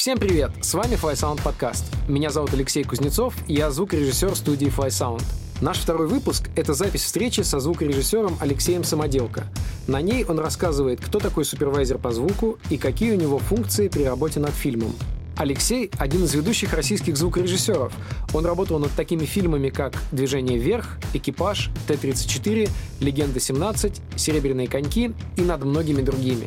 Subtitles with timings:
[0.00, 0.50] Всем привет!
[0.62, 1.84] С вами FlySound подкаст.
[2.08, 5.22] Меня зовут Алексей Кузнецов, я звукорежиссер студии FlySound.
[5.60, 9.44] Наш второй выпуск— это запись встречи со звукорежиссером Алексеем Самоделко.
[9.86, 14.04] На ней он рассказывает, кто такой супервайзер по звуку и какие у него функции при
[14.04, 14.94] работе над фильмом.
[15.36, 17.92] Алексей— один из ведущих российских звукорежиссеров.
[18.32, 22.70] Он работал над такими фильмами, как «Движение вверх», «Экипаж», «Т-34»,
[23.00, 26.46] «Легенда 17», «Серебряные коньки» и над многими другими.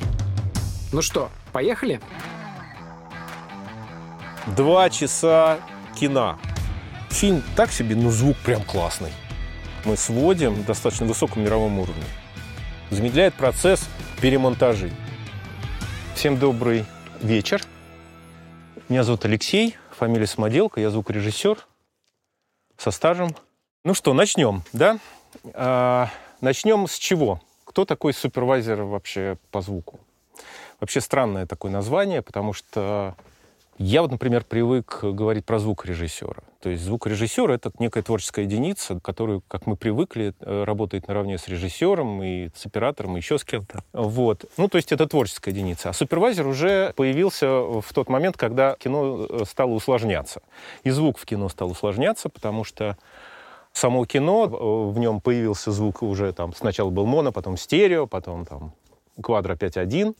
[0.91, 1.99] Ну что, поехали?
[4.47, 5.61] Два часа
[5.95, 6.37] кино.
[7.09, 9.13] Фильм так себе, но звук прям классный.
[9.85, 12.03] Мы сводим достаточно высоком мировом уровне.
[12.89, 13.87] Замедляет процесс
[14.21, 14.91] перемонтажей.
[16.13, 16.85] Всем добрый
[17.21, 17.63] вечер.
[18.89, 21.65] Меня зовут Алексей, фамилия Самоделка, я звукорежиссер
[22.77, 23.33] со стажем.
[23.85, 24.99] Ну что, начнем, да?
[25.53, 26.09] А,
[26.41, 27.41] начнем с чего?
[27.63, 30.01] Кто такой супервайзер вообще по звуку?
[30.81, 33.15] Вообще странное такое название, потому что
[33.77, 36.43] я вот, например, привык говорить про звукорежиссера.
[36.61, 41.47] То есть звукорежиссер— это некая творческая единица, которая, как мы привыкли, э, работает наравне с
[41.47, 43.83] режиссером и с оператором, и еще с кем-то.
[43.91, 44.45] Вот.
[44.57, 45.89] Ну, то есть это творческая единица.
[45.89, 47.49] А супервайзер уже появился
[47.81, 50.41] в тот момент, когда кино э, стало усложняться.
[50.83, 52.97] И звук в кино стал усложняться, потому что
[53.73, 58.45] само кино, э, в нем появился звук уже там, сначала был моно, потом стерео, потом
[58.45, 58.73] там
[59.21, 60.15] Квадро 5.1.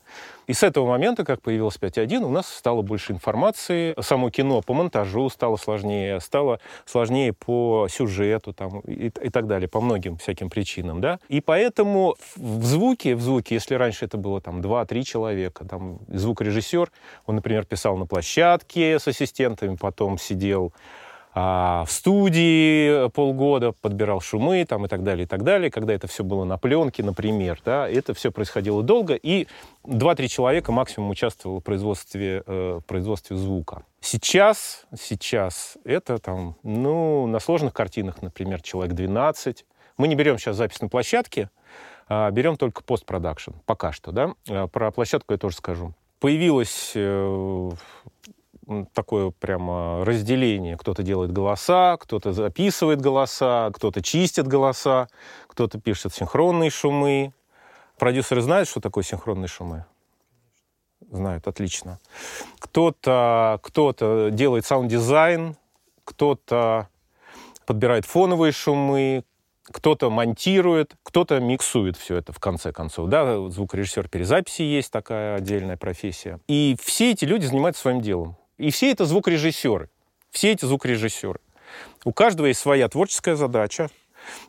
[0.48, 3.96] И с этого момента, как появилась 5.1, у нас стало больше информации.
[4.00, 9.68] Само кино по монтажу стало сложнее, стало сложнее по сюжету там, и, и так далее,
[9.68, 11.02] по многим всяким причинам.
[11.02, 11.20] Да?
[11.30, 16.92] И поэтому в звуке, в звуке, если раньше это было там 2-3 человека, там звукорежиссер,
[17.26, 20.74] он, например, писал на площадке с ассистентами, потом сидел
[21.36, 25.72] а в студии полгода подбирал шумы там, и так далее, и так далее.
[25.72, 29.48] Когда это все было на пленке, например, да, это все происходило долго, и
[29.84, 33.84] 2-3 человека максимум участвовало в производстве, э, производстве звука.
[34.00, 39.66] Сейчас, сейчас это там, ну, на сложных картинах, например, человек 12.
[39.98, 41.50] Мы не берем сейчас запись на площадке,
[42.08, 44.34] а берем только постпродакшн, пока что, да.
[44.50, 45.94] А про площадку я тоже скажу.
[46.20, 47.72] Появилась э,
[48.94, 50.78] такое прямо разделение.
[50.78, 55.08] Кто-то делает голоса, кто-то записывает голоса, кто-то чистит голоса,
[55.48, 57.34] кто-то пишет синхронные шумы.
[57.98, 59.86] Продюсеры знают, что такое синхронные шумы?
[61.12, 62.00] Знают, отлично.
[62.60, 65.56] Кто-то кто делает саунд-дизайн,
[66.04, 66.88] кто-то
[67.66, 69.24] подбирает фоновые шумы,
[69.64, 73.10] кто-то монтирует, кто-то миксует все это в конце концов.
[73.10, 76.40] Да, звукорежиссер перезаписи есть такая отдельная профессия.
[76.48, 78.36] И все эти люди занимаются своим делом.
[78.58, 79.90] И все это звукорежиссеры.
[80.32, 81.40] Все эти звукорежиссеры.
[82.06, 83.90] У каждого есть своя творческая задача,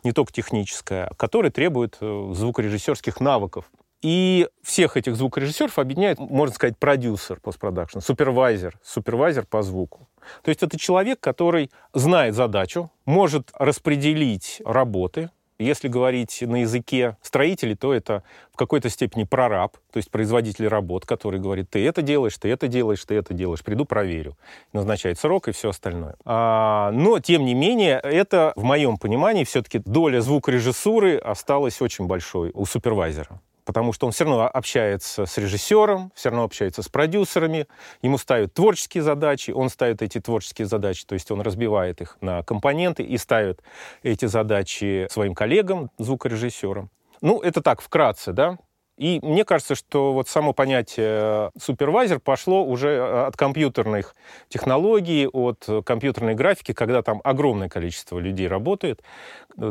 [0.03, 3.69] не только техническая, которая требует э, звукорежиссерских навыков.
[4.01, 10.07] И всех этих звукорежиссеров объединяет, можно сказать, продюсер постпродакшн, супервайзер, супервайзер по звуку.
[10.43, 17.75] То есть это человек, который знает задачу, может распределить работы, если говорить на языке строителей,
[17.75, 22.37] то это в какой-то степени прораб, то есть производитель работ, который говорит, ты это делаешь,
[22.37, 24.37] ты это делаешь, ты это делаешь, приду, проверю.
[24.73, 26.15] Назначает срок и все остальное.
[26.25, 32.51] А, но, тем не менее, это, в моем понимании, все-таки доля звукорежиссуры осталась очень большой
[32.53, 37.67] у супервайзера потому что он все равно общается с режиссером, все равно общается с продюсерами,
[38.01, 42.43] ему ставят творческие задачи, он ставит эти творческие задачи, то есть он разбивает их на
[42.43, 43.61] компоненты и ставит
[44.03, 46.89] эти задачи своим коллегам, звукорежиссерам.
[47.21, 48.57] Ну, это так, вкратце, да.
[48.97, 54.15] И мне кажется, что вот само понятие супервайзер пошло уже э, от компьютерных
[54.47, 59.03] технологий, от компьютерной графики, когда там огромное количество людей работает,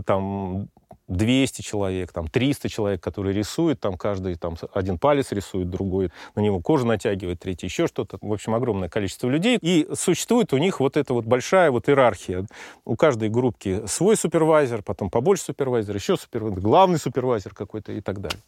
[0.05, 0.69] там
[1.09, 6.41] 200 человек, там 300 человек, которые рисуют, там каждый там один палец рисует, другой на
[6.41, 8.19] него кожу натягивает, третий еще что-то.
[8.21, 9.59] В общем, огромное количество людей.
[9.61, 12.47] И существует у них вот эта вот большая вот иерархия.
[12.85, 18.21] У каждой группки свой супервайзер, потом побольше супервайзер, еще супервайзер, главный супервайзер какой-то и так
[18.21, 18.41] далее.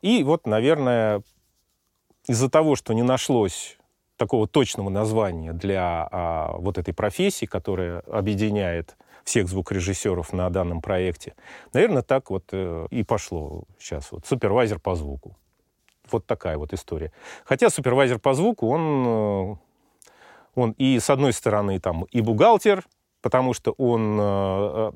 [0.00, 1.22] И вот, наверное,
[2.28, 3.78] из-за того, что не нашлось
[4.16, 11.34] такого точного названия для а, вот этой профессии, которая объединяет всех звукорежиссеров на данном проекте.
[11.72, 14.12] Наверное, так вот э, и пошло сейчас.
[14.12, 15.36] Вот супервайзер по звуку.
[16.10, 17.12] Вот такая вот история.
[17.44, 19.56] Хотя супервайзер по звуку, он, э,
[20.54, 22.84] он и с одной стороны там и бухгалтер,
[23.22, 24.92] потому что он э,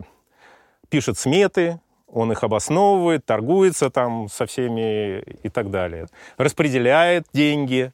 [0.91, 6.07] пишет сметы, он их обосновывает, торгуется там со всеми и так далее.
[6.37, 7.93] Распределяет деньги,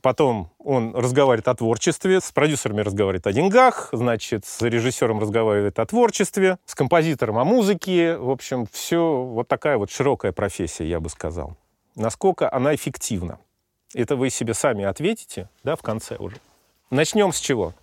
[0.00, 5.86] Потом он разговаривает о творчестве, с продюсерами разговаривает о деньгах, значит, с режиссером разговаривает о
[5.86, 8.16] творчестве, с композитором о музыке.
[8.16, 11.56] В общем, все вот такая вот широкая профессия, я бы сказал.
[11.96, 13.40] Насколько она эффективна?
[13.92, 16.36] Это вы себе сами ответите, да, в конце уже.
[16.90, 17.74] Начнем с чего?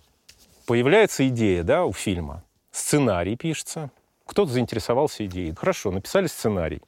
[0.66, 2.42] Появляется идея, да, у фильма.
[2.70, 3.90] Сценарий пишется.
[4.24, 5.54] Кто-то заинтересовался идеей.
[5.54, 6.80] Хорошо, написали сценарий.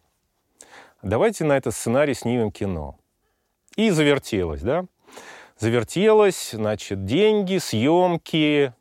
[1.03, 2.97] Давайте на этот сценарий снимем кино.
[3.77, 4.87] И завертелось, да?
[5.59, 8.73] Завертелось, значит, деньги, съемки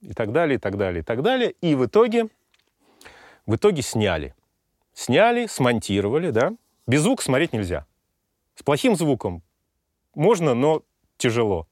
[0.00, 1.54] и так далее, и так далее, и так далее.
[1.60, 2.28] И в итоге,
[3.46, 4.34] в итоге сняли.
[4.92, 6.52] Сняли, смонтировали, да?
[6.86, 7.84] Без звука смотреть нельзя.
[8.54, 9.42] С плохим звуком
[10.14, 10.82] можно, но
[11.16, 11.66] тяжело.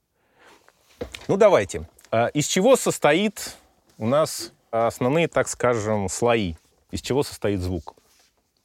[1.29, 1.87] Ну, давайте.
[2.11, 3.55] А из чего состоит
[3.97, 6.55] у нас основные, так скажем, слои?
[6.91, 7.95] Из чего состоит звук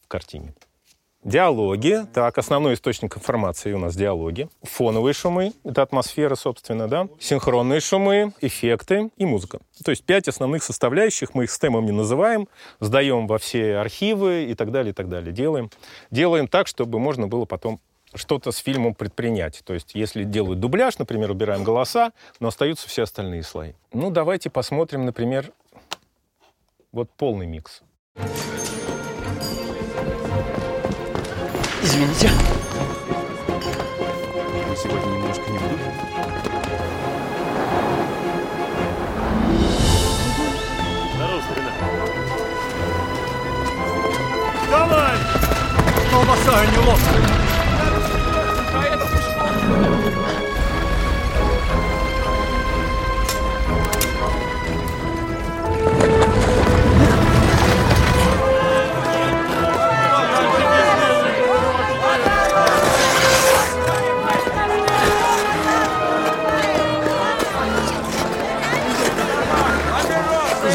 [0.02, 0.54] в картине?
[1.25, 2.06] Диалоги.
[2.15, 4.49] Так, основной источник информации у нас диалоги.
[4.62, 7.09] Фоновые шумы, это атмосфера, собственно, да.
[7.19, 9.59] Синхронные шумы, эффекты и музыка.
[9.85, 12.49] То есть пять основных составляющих, мы их стемами называем,
[12.79, 15.32] сдаем во все архивы и так далее, и так далее.
[15.32, 15.70] Делаем,
[16.11, 17.81] делаем так, чтобы можно было потом
[18.14, 19.62] что-то с фильмом предпринять.
[19.64, 23.73] То есть, если делают дубляж, например, убираем голоса, но остаются все остальные слои.
[23.93, 25.53] Ну, давайте посмотрим, например,
[26.93, 27.82] вот полный микс.
[31.80, 32.30] Извините.
[34.69, 35.92] Вы сегодня немножко не духе?
[41.14, 41.72] Здорово, старина.
[44.70, 45.16] Давай!
[46.10, 46.78] Колбаса, а не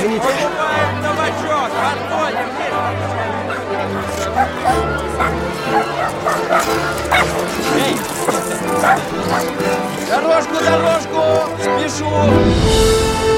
[0.01, 0.23] лопнет.
[10.09, 11.23] Дорожку, дорожку!
[11.59, 13.32] Спешу!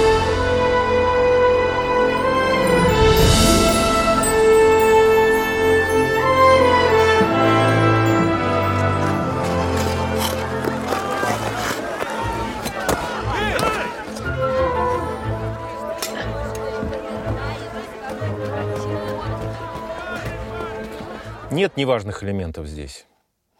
[21.76, 23.06] Нет неважных элементов здесь.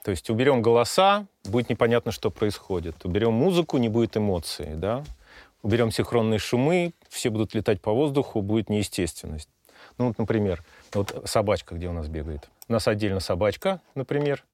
[0.06, 3.04] То есть уберем голоса, будет непонятно, что происходит.
[3.04, 5.04] Уберем музыку, не будет эмоций, да?
[5.64, 9.50] Уберем синхронные шумы, все будут летать по воздуху, будет неестественность.
[9.98, 10.64] Ну, вот, например,
[10.94, 12.48] вот собачка, где у нас бегает.
[12.70, 14.46] У нас отдельно собачка, например.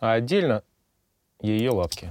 [0.00, 0.62] А отдельно
[1.42, 2.10] ее лапки.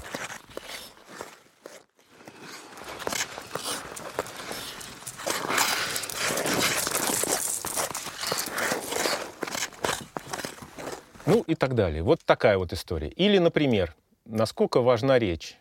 [11.25, 12.03] Ну и так далее.
[12.03, 13.09] Вот такая вот история.
[13.09, 15.57] Или, например, насколько важна речь.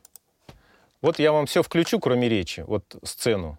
[1.00, 3.58] Вот я вам все включу, кроме речи, вот сцену,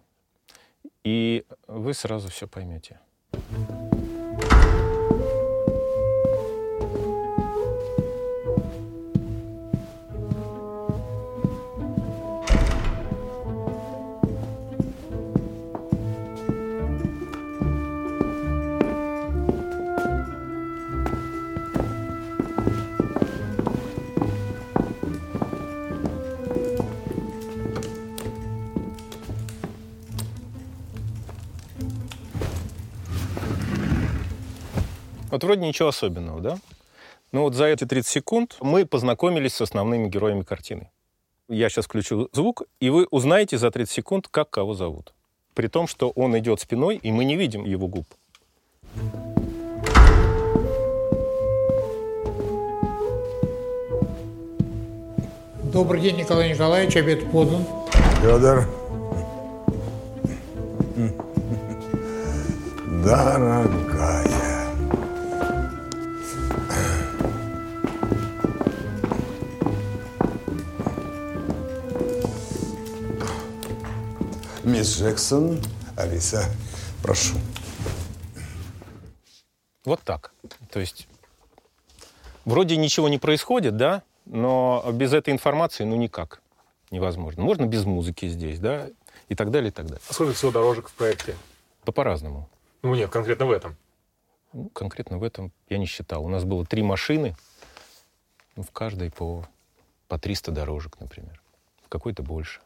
[1.02, 2.98] и вы сразу все поймете.
[35.34, 36.58] Вот вроде ничего особенного, да?
[37.32, 40.92] Но вот за эти 30 секунд мы познакомились с основными героями картины.
[41.48, 45.12] Я сейчас включу звук, и вы узнаете за 30 секунд, как кого зовут.
[45.54, 48.06] При том, что он идет спиной, и мы не видим его губ.
[55.72, 56.94] Добрый день, Николай Николаевич.
[56.94, 57.66] Обед подан.
[58.22, 58.68] Федор.
[63.04, 63.83] Дорогая.
[74.74, 75.60] Мисс Джексон,
[75.96, 76.50] Алиса,
[77.00, 77.36] прошу.
[79.84, 80.32] Вот так.
[80.72, 81.06] То есть
[82.44, 86.42] вроде ничего не происходит, да, но без этой информации ну никак
[86.90, 87.44] невозможно.
[87.44, 88.88] Можно без музыки здесь, да,
[89.28, 90.02] и так далее, и так далее.
[90.10, 91.36] А сколько всего дорожек в проекте?
[91.86, 92.48] Да по-разному.
[92.82, 93.76] Ну нет, конкретно в этом.
[94.52, 96.24] Ну, конкретно в этом я не считал.
[96.24, 97.36] У нас было три машины,
[98.56, 99.46] ну, в каждой по,
[100.08, 101.40] по 300 дорожек, например.
[101.84, 102.60] В какой-то больше.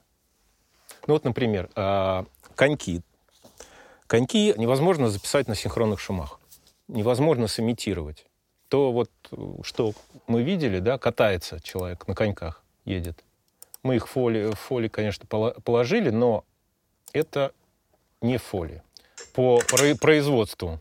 [1.09, 3.01] Ну вот, например, а, коньки.
[4.07, 6.39] Коньки невозможно записать на синхронных шумах.
[6.87, 8.27] Невозможно сымитировать.
[8.69, 9.11] То вот,
[9.63, 9.95] что
[10.27, 13.25] мы видели, да, катается человек на коньках, едет.
[13.83, 16.45] Мы их в foley, foley, конечно, положили, но
[17.15, 17.53] это
[18.21, 18.83] не foley.
[19.33, 20.79] По про- производству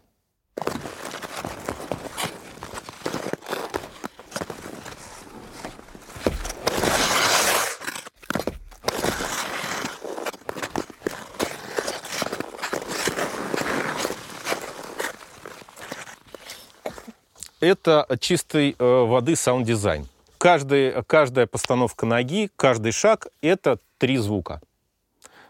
[17.67, 20.07] это чистой э, воды саунд-дизайн.
[20.37, 24.61] Каждый, каждая постановка ноги, каждый шаг— это три звука.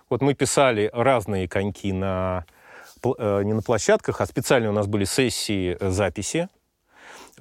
[0.09, 2.45] Вот мы писали разные коньки на,
[3.03, 6.47] э, не на площадках, а специально у нас были сессии э, записи.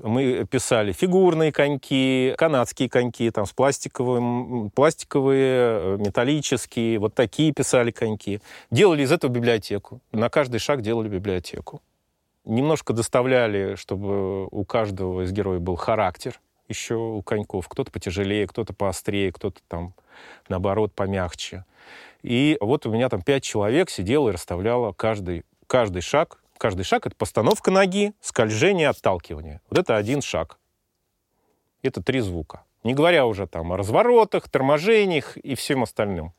[0.03, 8.41] Мы писали фигурные коньки, канадские коньки, там, с пластиковым, пластиковые, металлические, вот такие писали коньки.
[8.71, 10.01] Делали из этого библиотеку.
[10.13, 11.81] На каждый шаг делали библиотеку.
[12.47, 17.69] Немножко доставляли, чтобы у каждого из героев был характер еще у коньков.
[17.69, 19.95] Кто-то потяжелее, кто-то поострее, кто-то там,
[20.49, 21.65] наоборот, помягче.
[22.23, 26.41] И вот у меня там пять человек сидело и расставляло каждый, каждый шаг.
[26.57, 29.61] Каждый шаг— это постановка ноги, скольжение, отталкивание.
[29.69, 30.59] Вот это один шаг.
[31.83, 32.63] Это три звука.
[32.83, 36.33] Не говоря уже там о разворотах, торможениях и всем остальном.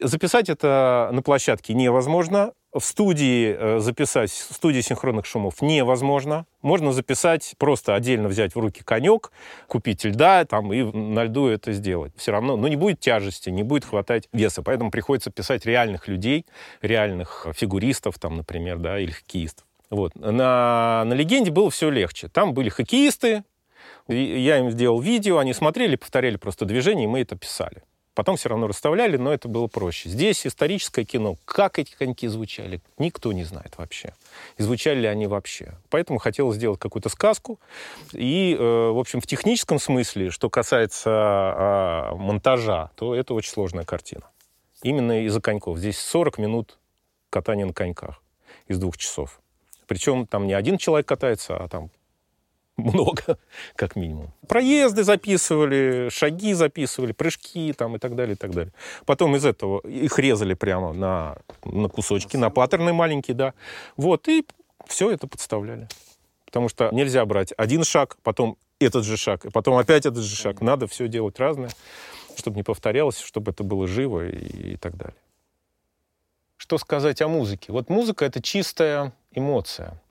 [0.00, 2.52] Записать это на площадке невозможно.
[2.72, 6.46] В студии э, записать, в студии синхронных шумов невозможно.
[6.62, 9.30] Можно записать, просто отдельно взять в руки конек,
[9.66, 12.12] купить льда там, и на льду это сделать.
[12.16, 14.62] Все равно, но не будет тяжести, не будет хватать веса.
[14.62, 16.46] Поэтому приходится писать реальных людей,
[16.80, 19.66] реальных фигуристов, там, например, да, или хоккеистов.
[19.90, 20.14] Вот.
[20.14, 22.28] На, на «Легенде» было все легче.
[22.28, 23.44] Там были хоккеисты,
[24.08, 27.82] я им сделал видео, они смотрели, повторяли просто движение, и мы это писали.
[28.14, 30.10] Потом все равно расставляли, но это было проще.
[30.10, 31.36] Здесь историческое кино.
[31.46, 34.12] Как эти коньки звучали, никто не знает вообще.
[34.58, 35.74] И звучали ли они вообще.
[35.88, 37.58] Поэтому хотелось сделать какую-то сказку.
[38.12, 43.84] И, э, в общем, в техническом смысле, что касается а, монтажа, то это очень сложная
[43.84, 44.24] картина.
[44.82, 45.78] Именно из-за коньков.
[45.78, 46.78] Здесь 40 минут
[47.30, 48.22] катания на коньках
[48.68, 49.40] из двух часов.
[49.86, 51.90] Причем там не один человек катается, а там
[52.82, 53.38] много,
[53.76, 54.32] как минимум.
[54.48, 58.72] Проезды записывали, шаги записывали, прыжки там и так далее, и так далее.
[59.06, 63.54] Потом из этого их резали прямо на, на кусочки, на паттерны маленькие, да.
[63.96, 64.44] Вот, и
[64.86, 65.88] все это подставляли.
[66.44, 70.36] Потому что нельзя брать один шаг, потом этот же шаг, и потом опять этот же
[70.36, 70.60] шаг.
[70.60, 71.70] Надо все делать разное,
[72.36, 75.16] чтобы не повторялось, чтобы это было живо и, и так далее.
[76.56, 77.72] Что сказать о музыке?
[77.72, 80.01] Вот музыка— это чистая эмоция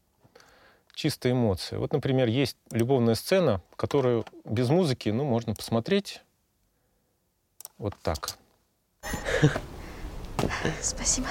[0.94, 1.80] чистая эмоция.
[1.80, 6.22] Вот, например, есть любовная сцена, которую без музыки, ну, можно посмотреть
[7.78, 8.38] вот так.
[10.82, 11.28] Спасибо.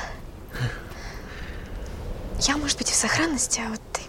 [2.41, 4.01] Я, может быть, в сохранности, а вот ты...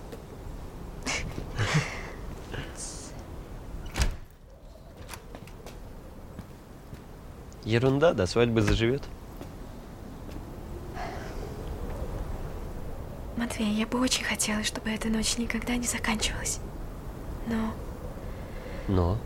[7.63, 9.03] Ерунда, до свадьбы заживет.
[13.41, 16.59] Матвей, я бы очень хотела, чтобы эта ночь никогда не заканчивалась.
[17.47, 17.73] Но
[18.87, 19.17] Но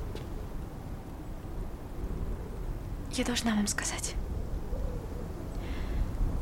[3.11, 4.15] я должна вам сказать.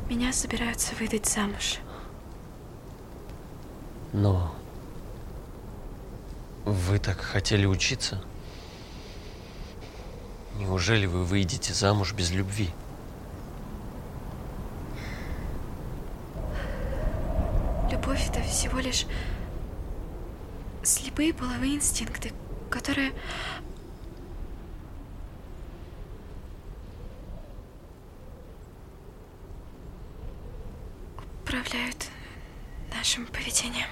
[0.08, 1.78] Меня собираются выдать замуж.
[4.12, 4.54] Но
[6.64, 8.22] вы так хотели учиться?
[10.60, 12.70] Неужели вы выйдете замуж без любви?
[17.90, 18.40] Любовь это
[18.74, 19.06] всего лишь
[20.82, 22.32] слепые половые инстинкты,
[22.70, 23.12] которые
[31.42, 32.08] управляют
[32.92, 33.86] нашим поведением.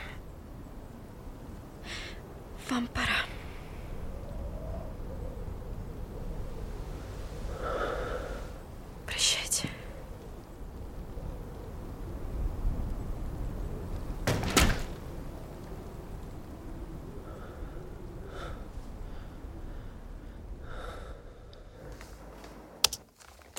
[2.69, 3.32] Вам пора.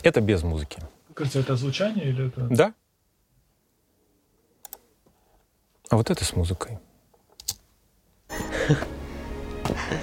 [0.04, 0.80] Это без музыки.
[1.14, 2.48] Кажется, это звучание или это...
[2.50, 2.74] Да?
[5.90, 6.78] А вот это с музыкой.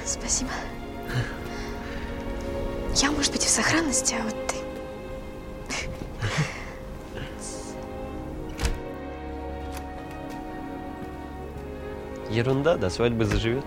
[0.07, 0.51] Спасибо.
[2.95, 4.57] Я, может быть, в сохранности, а вот ты...
[12.31, 13.65] Ерунда, до свадьбы заживет.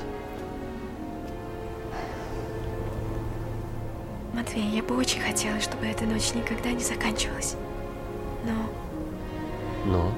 [4.53, 7.55] Матвей, я бы очень хотела, чтобы эта ночь никогда не заканчивалась.
[8.45, 8.69] Но
[9.85, 10.11] Но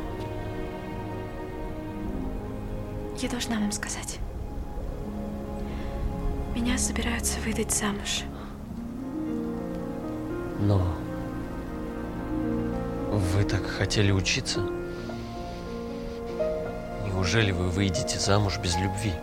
[3.18, 4.20] Я должна вам сказать.
[6.54, 8.24] Меня собираются выдать замуж.
[10.60, 10.82] Но
[13.12, 14.60] вы так хотели учиться?
[17.06, 19.14] Неужели вы выйдете замуж без любви?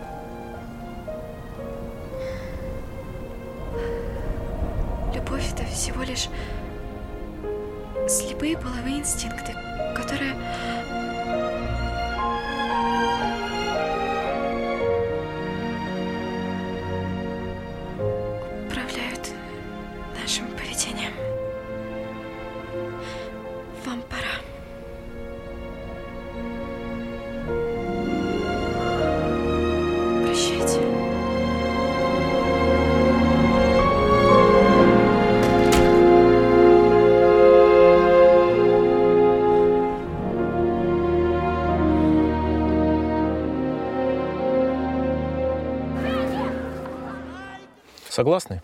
[9.13, 9.53] Инстинкты,
[48.23, 48.63] Согласны?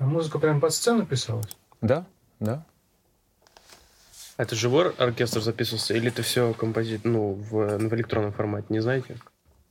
[0.00, 1.56] А музыка прям под сцену писалась?
[1.80, 2.04] Да,
[2.40, 2.64] да.
[4.36, 9.16] Это живой оркестр записывался или это все композит, ну, в, в электронном формате, не знаете?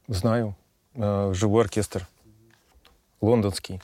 [0.07, 0.55] Знаю.
[0.93, 2.07] Э, Живой оркестр.
[3.19, 3.81] Лондонский.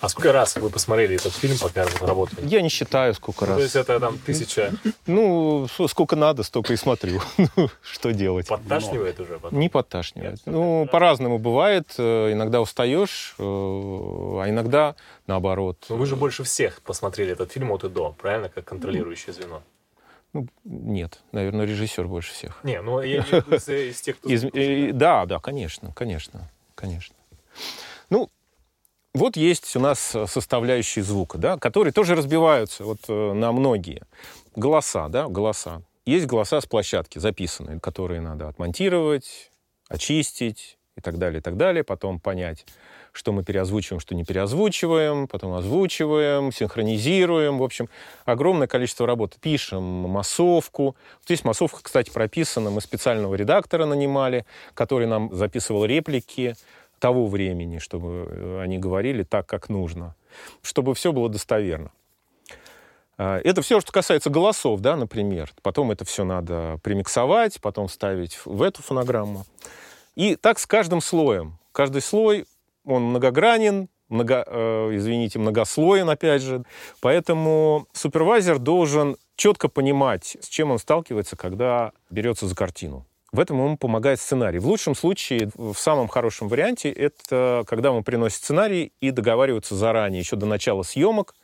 [0.00, 2.46] А сколько раз вы посмотрели этот фильм, пока работали?
[2.46, 3.56] Я не считаю, сколько Ну, раз.
[3.58, 4.72] То есть это там тысяча
[5.06, 7.20] Ну, сколько надо, столько и смотрю.
[7.56, 8.48] Ну, Что делать?
[8.48, 9.58] подташнивает уже потом?
[9.58, 10.40] Не подташнивает.
[10.46, 11.94] Ну, по-разному бывает.
[11.98, 14.94] Э, Иногда устаешь, э, а иногда
[15.26, 15.84] наоборот.
[15.90, 18.48] Ну, вы же больше всех посмотрели этот фильм от и до, правильно?
[18.48, 19.62] Как контролирующее звено.
[20.32, 22.60] Ну, нет, наверное, режиссер больше всех.
[22.62, 24.28] Не, ну я виду из, из тех, кто...
[24.30, 27.14] Из- э, да, да, конечно, конечно, конечно.
[28.10, 28.30] Ну,
[29.14, 34.02] вот есть у нас составляющие звука, да, которые тоже разбиваются вот э, на многие.
[34.54, 35.82] Голоса, да, голоса.
[36.06, 39.50] Есть голоса с площадки записанные, которые надо отмонтировать,
[39.88, 41.84] очистить и так далее, и так далее.
[41.84, 42.64] Потом понять,
[43.12, 47.58] что мы переозвучиваем, что не переозвучиваем, потом озвучиваем, синхронизируем.
[47.58, 47.88] В общем,
[48.24, 49.38] огромное количество работы.
[49.40, 50.96] Пишем массовку.
[51.24, 52.70] Здесь массовка, кстати, прописана.
[52.70, 56.54] Мы специального редактора нанимали, который нам записывал реплики
[57.00, 60.14] того времени, чтобы э, они говорили так, как нужно,
[60.62, 61.90] чтобы все было достоверно.
[63.18, 65.52] А, Это все, что касается голосов, да, например.
[65.62, 69.44] Потом это все надо примиксовать, потом вставить в эту фонограмму.
[70.14, 71.58] И так с каждым слоем.
[71.72, 72.46] Каждый слой,
[72.84, 76.64] он многогранен, много, э, извините, многослоен, опять же.
[77.00, 83.06] Поэтому супервайзер должен четко понимать, с чем он сталкивается, когда берется за картину.
[83.32, 84.58] В этом ему помогает сценарий.
[84.58, 90.20] В лучшем случае, в самом хорошем варианте, это когда ему приносят сценарий и договариваются заранее,
[90.20, 91.34] еще до начала съемок,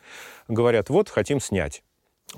[0.49, 1.85] говорят, вот, хотим снять.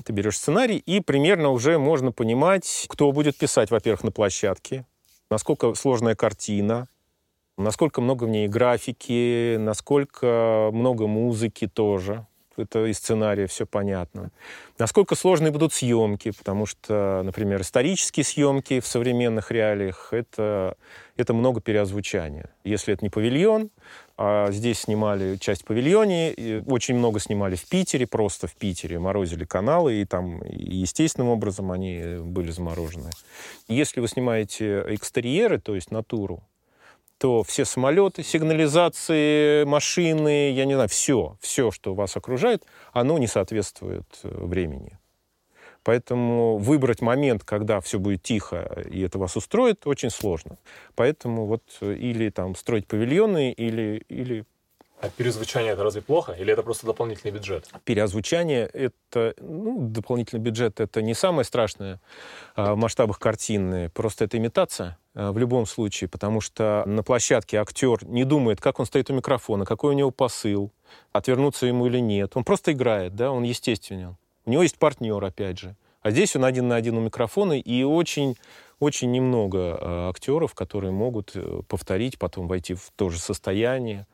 [0.05, 4.85] Ты берешь сценарий, и примерно уже можно понимать, кто будет писать, во-первых, на площадке,
[5.31, 6.89] насколько сложная картина,
[7.57, 12.27] насколько много в ней графики, насколько много музыки тоже.
[12.59, 14.31] Это из сценария все понятно.
[14.79, 20.77] Насколько сложные будут съемки, потому что, например, исторические съемки в современных реалиях это,
[21.16, 22.51] это много переозвучания.
[22.64, 23.71] Если это не павильон,
[24.16, 29.44] а здесь снимали часть павильоне, и очень много снимали в Питере, просто в Питере, морозили
[29.44, 33.11] каналы, и там и естественным образом они были заморожены.
[33.68, 36.42] Если вы снимаете экстерьеры, то есть натуру,
[37.18, 43.26] то все самолеты, сигнализации, машины, я не знаю, все, все, что вас окружает, оно не
[43.26, 44.98] соответствует э, времени.
[45.83, 50.59] Поэтому выбрать момент, когда все будет тихо, и это вас устроит, очень сложно.
[50.94, 54.44] Поэтому вот э, или там строить павильоны, или, или
[55.00, 56.33] А перезвучание это разве плохо?
[56.33, 57.68] Или это просто дополнительный бюджет?
[57.85, 62.00] переозвучание это ну, дополнительный бюджет это не самое страшное
[62.54, 68.04] а, в масштабах картины просто это имитация в любом случае потому что на площадке актер
[68.07, 70.70] не думает как он стоит у микрофона какой у него посыл
[71.12, 75.59] отвернуться ему или нет он просто играет да он естественен у него есть партнер опять
[75.59, 78.37] же а здесь он один на один у микрофона и очень
[78.78, 84.07] очень немного а, актеров которые могут э, повторить потом войти в то же состояние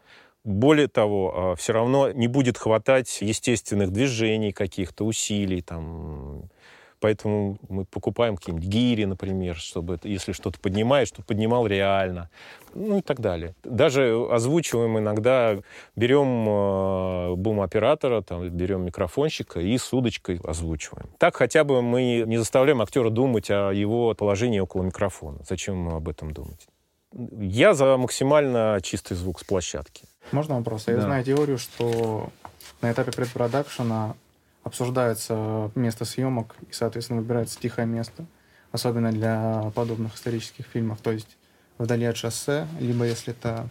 [0.44, 5.62] более того, все равно не будет хватать естественных движений каких-то, усилий.
[5.62, 6.50] Там.
[7.00, 12.30] Поэтому мы покупаем какие-нибудь гири, например, чтобы, если что-то поднимаешь, чтобы поднимал реально.
[12.74, 13.54] Ну и так далее.
[13.62, 15.59] Даже озвучиваем иногда,
[15.96, 21.09] берем э, бум-оператора, там, берем микрофонщика и с удочкой озвучиваем.
[21.18, 25.38] Так хотя бы мы не заставляем актера думать о его положении около микрофона.
[25.48, 26.66] Зачем ему об этом думать?
[27.38, 30.04] Я за максимально чистый звук с площадки.
[30.33, 30.88] Можно вопрос?
[30.88, 31.02] Я Да.
[31.02, 32.30] знаю теорию, что
[32.80, 34.16] на этапе предпродакшена
[34.64, 38.24] обсуждается место съемок и, соответственно, выбирается тихое место.
[38.72, 40.98] особенно для подобных исторических фильмов.
[41.00, 41.37] То есть
[41.79, 43.68] вдали от шоссе, либо если это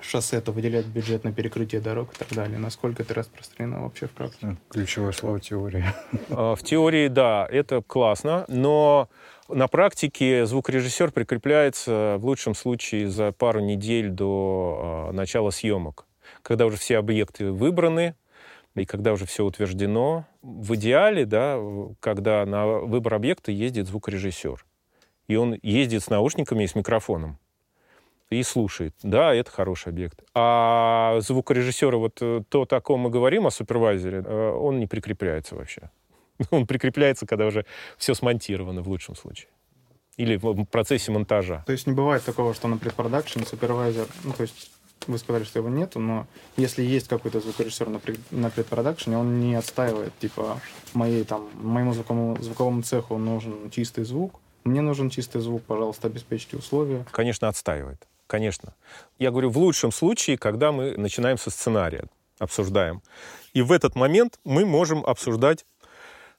[0.00, 2.58] шоссе, то выделять бюджет на перекрытие дорог и так далее.
[2.58, 4.56] Насколько это распространено вообще в практике?
[4.70, 5.94] Ключевое слово теория.
[6.30, 9.08] А, В теории, да, это классно, но
[9.48, 16.06] на практике звукорежиссер прикрепляется в лучшем случае за пару недель до а, начала съемок,
[16.42, 18.16] когда уже все объекты выбраны
[18.74, 20.26] и когда уже все утверждено.
[20.42, 21.58] В идеале, да,
[22.00, 24.64] когда на выбор объекта ездит звукорежиссер,
[25.28, 27.38] и он ездит с наушниками и с микрофоном
[28.32, 28.94] и слушает.
[29.02, 30.22] Да, это хороший объект.
[30.34, 35.54] А звукорежиссера, вот э, то, о ком мы говорим, о супервайзере, э, он не прикрепляется
[35.54, 35.90] вообще.
[36.50, 37.66] Он прикрепляется, когда уже
[37.98, 39.50] все смонтировано в лучшем случае.
[40.16, 41.62] Или в процессе монтажа.
[41.66, 44.70] То есть не бывает такого, что на предпродакшене супервайзер, ну, то есть
[45.06, 49.40] вы сказали, что его нету, но если есть какой-то звукорежиссер на, пред, на предпродакшене, он
[49.40, 50.60] не отстаивает, типа,
[50.94, 56.56] моей, там, моему звуковому, звуковому цеху нужен чистый звук, мне нужен чистый звук, пожалуйста, обеспечьте
[56.56, 57.04] условия.
[57.10, 58.06] Конечно, отстаивает.
[58.26, 58.74] Конечно.
[59.18, 62.04] Я говорю, в лучшем случае, когда мы начинаем со сценария,
[62.38, 63.02] обсуждаем.
[63.52, 65.64] И в этот момент мы можем обсуждать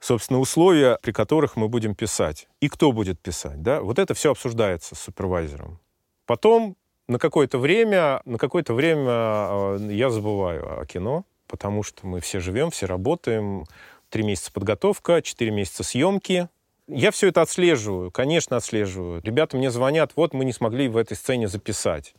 [0.03, 2.47] собственно, условия, при которых мы будем писать.
[2.59, 3.81] И кто будет писать, да?
[3.81, 5.79] Вот это все обсуждается с супервайзером.
[6.25, 6.75] Потом
[7.07, 12.39] на какое-то время, на какое-то время э, я забываю о кино, потому что мы все
[12.39, 13.65] живем, все работаем.
[14.09, 16.47] Три месяца подготовка, четыре месяца съемки.
[16.87, 19.21] Я все это отслеживаю, конечно, отслеживаю.
[19.23, 22.13] Ребята мне звонят, вот мы не смогли в этой сцене записать.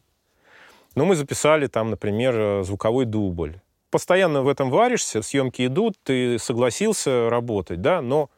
[0.95, 3.61] Но мы записали там, например, звуковой дубль.
[3.91, 8.31] Постоянно в этом варишься, съемки идут, ты согласился работать, да, но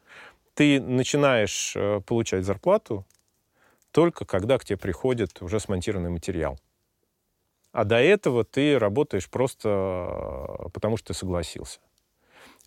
[0.54, 3.06] ты начинаешь э, получать зарплату
[3.96, 6.58] только когда к тебе приходит уже смонтированный материал.
[7.72, 11.80] А до этого ты работаешь просто э, потому, что ты согласился.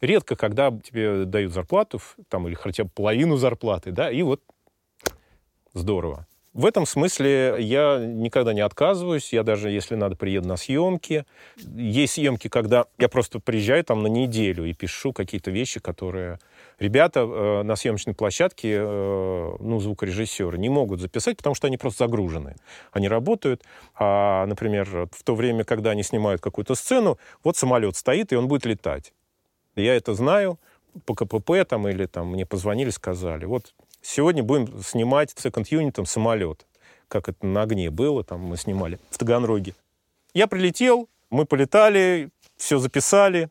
[0.01, 4.41] Редко, когда тебе дают зарплату, там, или хотя бы половину зарплаты, да, и вот
[5.75, 6.25] здорово.
[6.53, 9.31] В этом смысле я никогда не отказываюсь.
[9.31, 11.25] Я даже, если надо, приеду на съемки.
[11.57, 16.39] Есть съемки, когда я просто приезжаю там на неделю и пишу какие-то вещи, которые
[16.79, 22.05] ребята э, на съемочной площадке, э, ну, звукорежиссеры, не могут записать, потому что они просто
[22.05, 22.55] загружены.
[22.91, 23.63] Они работают,
[23.95, 28.47] а, например, в то время, когда они снимают какую-то сцену, вот самолет стоит, и он
[28.47, 29.13] будет летать.
[29.75, 30.59] Я это знаю
[31.05, 36.65] по КПП там или там мне позвонили, сказали, вот Сегодня будем снимать секонд-юнитом самолет,
[37.07, 39.75] как это на огне было, там мы снимали в Таганроге.
[40.33, 43.49] Я прилетел, мы полетали, все записали,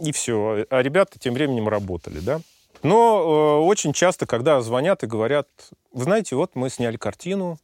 [0.00, 0.66] и все.
[0.70, 2.40] А ребята тем временем работали, да.
[2.82, 5.48] Но э, очень часто, когда звонят и говорят,
[5.92, 7.58] вы знаете, вот мы сняли картину,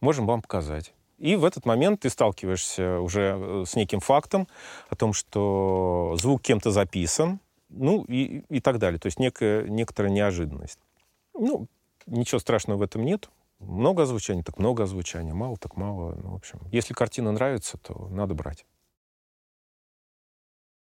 [0.00, 0.92] можем вам показать.
[1.18, 4.46] И в этот момент ты сталкиваешься уже э, с неким фактом
[4.88, 9.00] о том, что звук кем-то записан, ну и, и так далее.
[9.00, 10.78] То есть некая, некоторая неожиданность.
[11.34, 11.66] Ну,
[12.06, 13.28] ничего страшного в этом нет.
[13.58, 15.34] Много озвучания, так много озвучания.
[15.34, 16.14] Мало, так мало.
[16.22, 18.66] Ну, в общем, если картина нравится, то надо брать.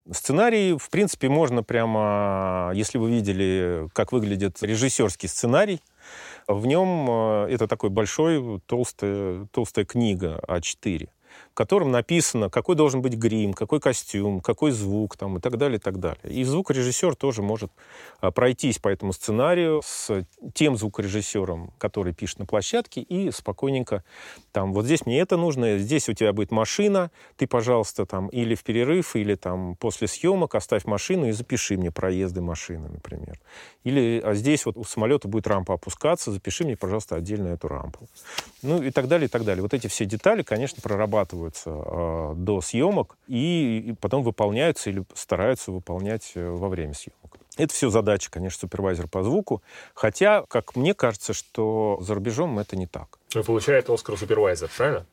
[0.10, 5.80] Сценарий, в принципе, можно прямо, если вы видели, как выглядит режиссерский сценарий,
[6.48, 11.08] в нем э, это такой большой, толстая, толстая книга А4
[11.52, 15.78] в котором написано, какой должен быть грим, какой костюм, какой звук там, и так далее,
[15.78, 16.22] и так далее.
[16.24, 17.72] И звукорежиссер тоже может
[18.22, 24.04] а, пройтись по этому сценарию с тем звукорежиссером, который пишет на площадке, и спокойненько
[24.54, 28.56] там, вот здесь мне это нужно, здесь у тебя будет машина, ты, пожалуйста, там, или
[28.56, 33.40] в перерыв, или там после съемок оставь машину и запиши мне проезды машины, например.
[33.84, 38.08] Или а здесь вот у самолета будет рампа опускаться, запиши мне, пожалуйста, отдельно эту рампу.
[38.62, 39.62] Ну и так далее, и так далее.
[39.62, 40.82] Вот эти все детали, конечно,
[41.52, 47.38] прорабатываются э, до съемок и, и потом выполняются или стараются выполнять э, во время съемок.
[47.58, 49.62] Это все задача, конечно, супервайзера по звуку.
[49.94, 53.20] Хотя, как мне кажется, что за рубежом это не так.
[53.34, 55.06] Ну, получает Оскар супервайзер, правильно?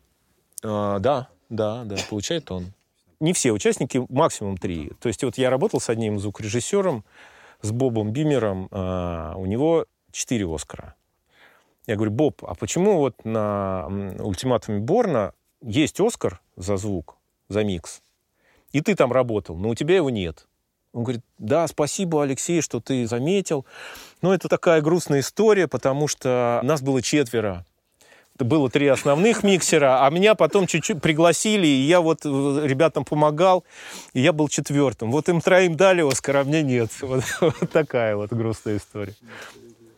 [0.62, 2.72] А, да, да, да, получает он.
[3.20, 4.92] Не все участники, максимум три.
[5.00, 7.04] То есть вот я работал с одним звукорежиссером,
[7.60, 10.94] с Бобом Бимером, а, у него четыре Оскара.
[11.88, 13.86] Я говорю, Боб, а почему вот на
[14.20, 17.16] ультиматуме Борна есть Оскар за звук,
[17.48, 18.02] за микс,
[18.72, 20.46] и ты там работал, но у тебя его нет?
[20.92, 23.66] Он говорит, да, спасибо, Алексей, что ты заметил.
[24.22, 27.64] Но это такая грустная история, потому что нас было четверо.
[28.38, 32.28] Было три основных миксера, а меня потом чуть-чуть пригласили, и я вот э,
[32.64, 33.64] ребятам помогал,
[34.12, 35.10] и я был четвертым.
[35.10, 36.90] Вот им троим дали Оскар, а мне нет.
[37.00, 39.14] Вот, вот такая вот грустная история.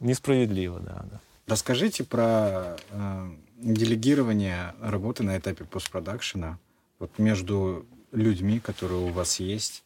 [0.01, 1.05] Несправедливо, да.
[1.11, 1.21] да.
[1.47, 6.59] Расскажите про э, делегирование работы на этапе постпродакшена
[6.99, 9.85] вот между людьми, которые у вас есть,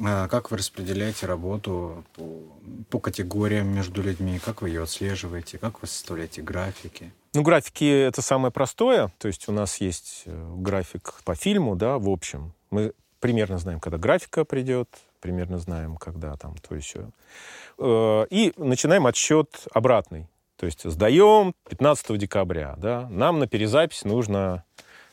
[0.00, 2.40] А как вы распределяете работу по,
[2.90, 4.40] по категориям между людьми?
[4.44, 5.58] Как вы ее отслеживаете?
[5.58, 7.12] Как вы составляете графики?
[7.34, 9.12] Ну, графики— это самое простое.
[9.18, 12.52] То есть у нас есть э, график по фильму, да, в общем.
[12.70, 14.88] Мы примерно знаем, когда графика придет,
[15.20, 17.10] примерно знаем, когда там то еще.
[17.78, 20.28] Э, и начинаем отсчет обратный.
[20.64, 23.06] То есть сдаем 15 декабря, да.
[23.10, 24.64] Нам на перезапись нужно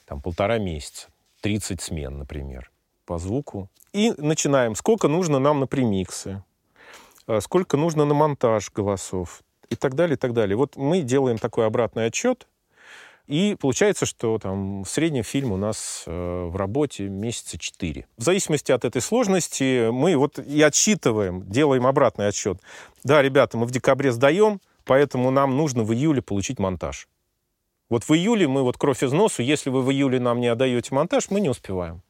[0.06, 1.08] там полтора месяца.
[1.42, 2.72] 30 смен, например,
[3.06, 3.70] по звуку.
[3.92, 4.76] И начинаем.
[4.76, 6.42] Сколько нужно нам на премиксы?
[7.28, 9.42] э, Сколько нужно на монтаж голосов?
[9.70, 10.56] И так далее, и так далее.
[10.56, 12.48] Вот мы делаем такой обратный отчет,
[13.28, 18.06] и получается, что там в среднем фильм у нас э, в работе месяца 4.
[18.18, 22.60] В зависимости от этой сложности мы вот и отсчитываем, делаем обратный отсчет.
[23.04, 27.08] Да, ребята, мы в декабре сдаем, поэтому нам нужно в июле получить монтаж.
[27.90, 30.96] Вот в июле мы вот кровь из носу, если вы в июле нам не отдаете
[30.96, 32.02] монтаж, мы не успеваем.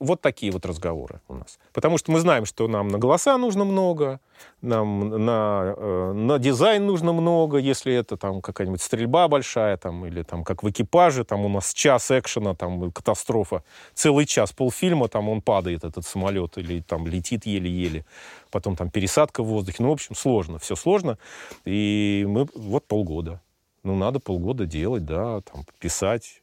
[0.00, 1.58] Вот такие вот разговоры у нас.
[1.74, 4.18] Потому что мы знаем, что нам на голоса нужно много,
[4.62, 10.22] нам на, э, на дизайн нужно много, если это там какая-нибудь стрельба большая, там, или
[10.22, 15.28] там как в экипаже, там у нас час экшена, там катастрофа, целый час полфильма, там
[15.28, 18.06] он падает, этот самолет, или там летит еле-еле,
[18.50, 19.82] потом там пересадка в воздухе.
[19.82, 21.18] Ну, в общем, сложно, все сложно.
[21.66, 23.42] И мы вот полгода.
[23.82, 26.42] Ну, надо полгода делать, да, там, писать,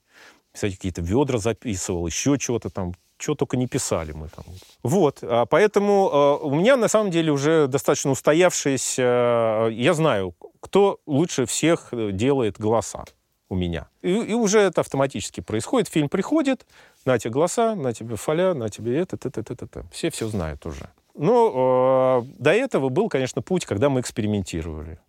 [0.54, 4.45] писать какие-то ведра записывал, еще чего-то там, чего только не писали мы там.
[4.84, 10.36] Вот, а поэтому э, у меня на самом деле уже достаточно устоявшаяся, э, я знаю,
[10.60, 13.06] кто лучше всех делает голоса
[13.49, 13.88] у меня.
[14.01, 15.88] И, и уже это автоматически происходит.
[15.88, 16.65] Фильм приходит,
[17.06, 19.86] на тебе голоса, на тебе фоля, на тебе это, это, это, это, это.
[19.91, 20.89] Все все знают уже.
[21.15, 24.99] Но э, до этого был, конечно, путь, когда мы экспериментировали.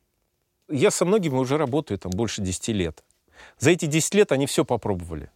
[0.71, 3.03] Я со многими уже работаю там больше 10 лет.
[3.59, 5.31] За эти 10 лет они все попробовали.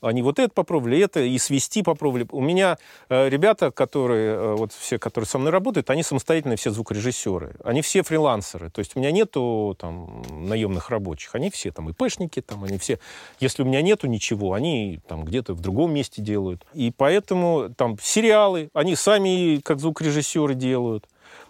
[0.00, 2.26] Они вот это попробовали, это, и свести попробовали.
[2.30, 6.70] У меня э, ребята, которые, э, вот все, которые со мной работают, они самостоятельные все
[6.70, 7.56] звукорежиссеры.
[7.62, 8.70] Они все фрилансеры.
[8.70, 11.34] То есть у меня нету там наемных рабочих.
[11.34, 12.98] Они все там ИПшники, там, они все...
[13.40, 16.64] Если у меня нету ничего, они там где-то в другом месте делают.
[16.72, 21.06] И поэтому там сериалы, они сами как звукорежиссеры делают.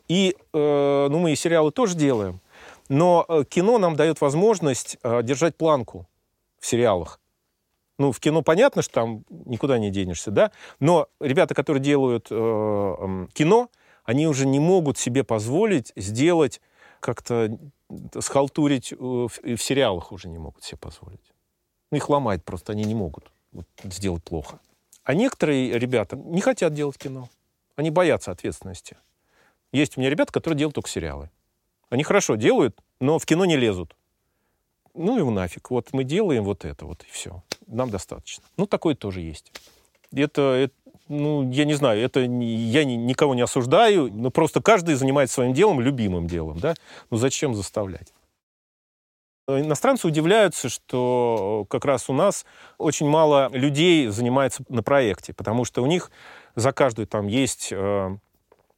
[0.09, 2.41] И, э, ну, мы и сериалы тоже делаем.
[2.89, 6.09] Но э, кино нам дает возможность э, держать планку
[6.59, 7.21] в сериалах.
[8.01, 12.35] Ну, в кино понятно, что там никуда не денешься, да, но ребята, которые делают э,
[12.35, 13.69] э, кино,
[14.05, 16.63] они уже не могут себе позволить сделать
[17.01, 17.59] как-то
[18.19, 21.21] схалтурить в, в сериалах уже не могут себе позволить.
[21.91, 24.61] Ну, их ломает просто, они не могут вот, сделать плохо.
[25.05, 27.29] А некоторые ребята не хотят делать кино.
[27.77, 28.97] Они боятся ответственности.
[29.73, 31.29] Есть у меня ребята, которые делают только сериалы.
[31.91, 33.95] Они хорошо делают, но в кино не лезут.
[34.95, 35.71] Ну его нафиг.
[35.71, 37.43] Вот мы делаем вот это вот, и все.
[37.67, 38.45] Нам достаточно.
[38.57, 39.53] Ну, такое тоже есть.
[40.13, 40.75] Это, это
[41.09, 42.27] ну, я не знаю, это я
[42.85, 46.75] не, никого не осуждаю, но просто каждый занимается своим делом, любимым делом, да?
[47.11, 48.13] Ну, зачем заставлять?
[49.49, 52.47] Иностранцы удивляются, что как раз у нас
[52.79, 56.13] очень мало людей занимается на проекте, потому что у них
[56.55, 58.17] за каждую там есть э,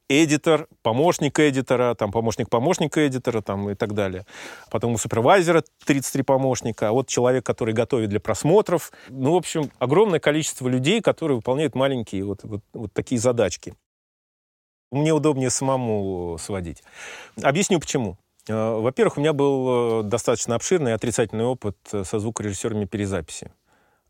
[0.08, 4.26] эдитор, помощник эдитора, там, помощник помощника эдитора там, и так далее.
[4.70, 8.92] Потом у супервайзера 33 помощника, а вот человек, который готовит для просмотров.
[9.08, 13.74] Ну, в общем, огромное количество людей, которые выполняют маленькие вот, вот, вот такие задачки.
[14.90, 16.82] Мне удобнее самому сводить.
[17.42, 18.18] Объясню, почему.
[18.48, 23.52] Э, во-первых, у меня был э, достаточно обширный отрицательный опыт со звукорежиссерами перезаписи.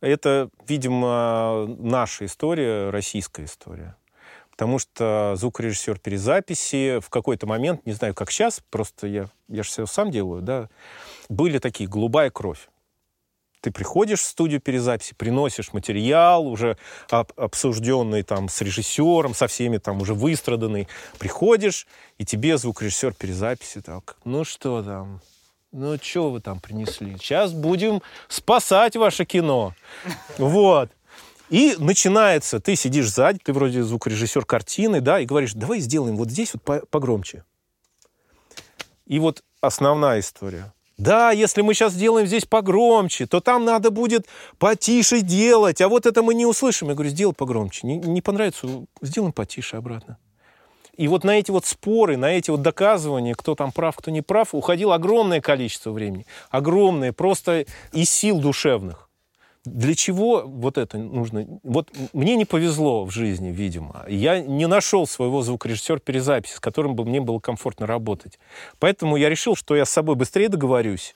[0.00, 3.94] Это, видимо, наша история, российская история.
[4.62, 9.68] Потому что звукорежиссер перезаписи в какой-то момент, не знаю, как сейчас, просто я, я же
[9.68, 10.68] все сам делаю, да,
[11.28, 12.68] были такие голубая кровь.
[13.60, 16.78] Ты приходишь в студию перезаписи, приносишь материал, уже
[17.10, 20.86] об, обсужденный там с режиссером, со всеми там уже выстраданный.
[21.18, 25.20] Приходишь, и тебе звукорежиссер перезаписи так, ну что там,
[25.72, 27.16] ну что вы там принесли?
[27.18, 29.74] Сейчас будем спасать ваше кино.
[30.38, 30.92] Вот.
[31.52, 36.30] И начинается, ты сидишь сзади, ты вроде звукорежиссер картины, да, и говоришь, давай сделаем вот
[36.30, 37.44] здесь вот погромче.
[39.06, 40.72] И вот основная история.
[40.96, 44.26] Да, если мы сейчас сделаем здесь погромче, то там надо будет
[44.58, 46.88] потише делать, а вот это мы не услышим.
[46.88, 47.86] Я говорю, сделай погромче.
[47.86, 50.16] Не, не понравится, сделаем потише обратно.
[50.96, 54.22] И вот на эти вот споры, на эти вот доказывания, кто там прав, кто не
[54.22, 56.24] прав, уходило огромное количество времени.
[56.48, 59.10] Огромное, просто из сил душевных.
[59.64, 61.46] Для чего вот это нужно?
[61.62, 64.04] Вот мне не повезло в жизни, видимо.
[64.08, 68.40] Я не нашел своего звукорежиссера перезаписи, с которым бы мне было комфортно работать.
[68.80, 71.14] Поэтому я решил, что я с собой быстрее договорюсь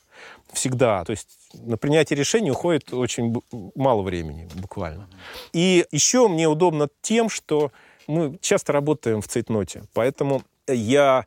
[0.52, 1.04] всегда.
[1.04, 3.34] То есть на принятие решения уходит очень
[3.74, 5.08] мало времени, буквально.
[5.52, 7.72] И еще мне удобно тем, что
[8.06, 11.26] мы часто работаем в цейтноте, поэтому я,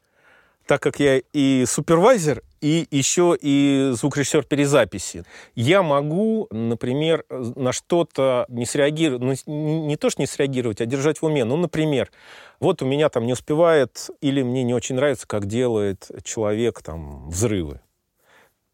[0.70, 5.24] так как я и супервайзер, и еще и звукорежиссер перезаписи,
[5.56, 11.24] я могу, например, на что-то не среагировать, ну, не, то, что не среагировать, а держать
[11.24, 11.44] в уме.
[11.44, 12.12] Ну, например,
[12.60, 17.32] вот у меня там не успевает, или мне не очень нравится, как делает человек там
[17.32, 17.82] взрывы.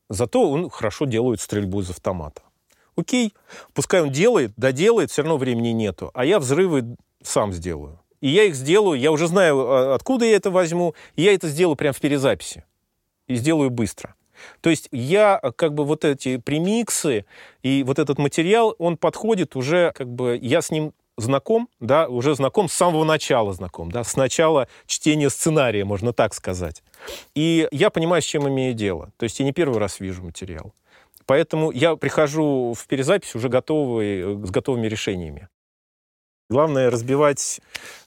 [0.09, 2.41] Зато он хорошо делает стрельбу из автомата.
[2.97, 3.33] Окей,
[3.73, 8.01] пускай он делает, доделает, все равно времени нету, а я взрывы сам сделаю.
[8.25, 11.47] И я их сделаю, я уже знаю, а, откуда я это возьму, и я это
[11.47, 12.63] сделаю прямо в перезаписи.
[13.27, 14.15] И сделаю быстро.
[14.61, 17.25] То есть я как бы вот эти премиксы
[17.61, 22.33] и вот этот материал, он подходит уже, как бы я с ним знаком, да, уже
[22.33, 26.81] знаком с самого начала знаком, да, с начала чтения сценария, можно так сказать.
[27.35, 29.11] И я понимаю, с чем имею дело.
[29.17, 30.73] То есть я не первый раз вижу материал.
[31.27, 35.47] Поэтому я прихожу в перезапись уже готовый, с готовыми решениями.
[36.49, 37.59] Главное разбивать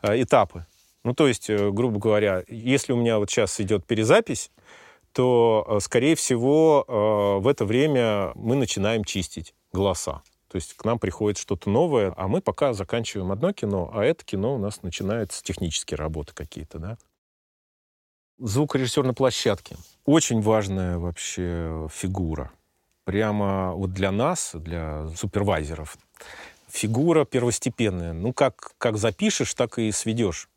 [0.03, 0.65] э, этапы.
[1.03, 4.51] Ну, то есть, э, грубо говоря, если у меня вот сейчас идет перезапись,
[5.13, 6.85] то, э, скорее всего,
[7.41, 10.23] в это время мы начинаем чистить голоса.
[10.49, 14.25] То есть к нам приходит что-то новое, а мы пока заканчиваем одно кино, а это
[14.25, 16.99] кино у нас начинается технические работы какие-то, да.
[18.39, 19.77] Звукорежиссер на площадке.
[20.05, 22.53] Очень важная вообще фигура.
[23.05, 25.99] Прямо вот для нас, для супервайзеров,
[26.71, 28.13] фигура первостепенная.
[28.13, 30.49] Ну, как, как запишешь, так и сведешь.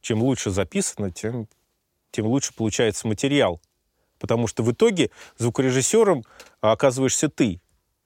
[0.00, 1.46] Чем лучше записано, тем,
[2.10, 3.60] тем лучше получается материал.
[4.18, 6.24] Потому что в итоге звукорежиссером
[6.60, 7.60] оказываешься ты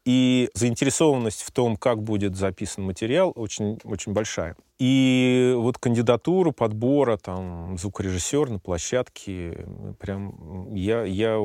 [0.04, 4.56] и заинтересованность в том, как будет записан материал, очень, очень большая.
[4.78, 9.66] И вот кандидатуру подбора там звукорежиссер на площадке,
[9.98, 11.38] прям я, я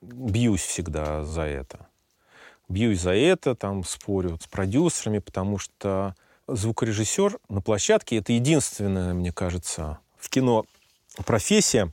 [0.00, 1.86] бьюсь всегда за это.
[2.72, 6.14] Бьюсь за это, там спорю с продюсерами, потому что
[6.48, 10.64] звукорежиссер на площадке это единственная, мне кажется, в кино
[11.26, 11.92] профессия,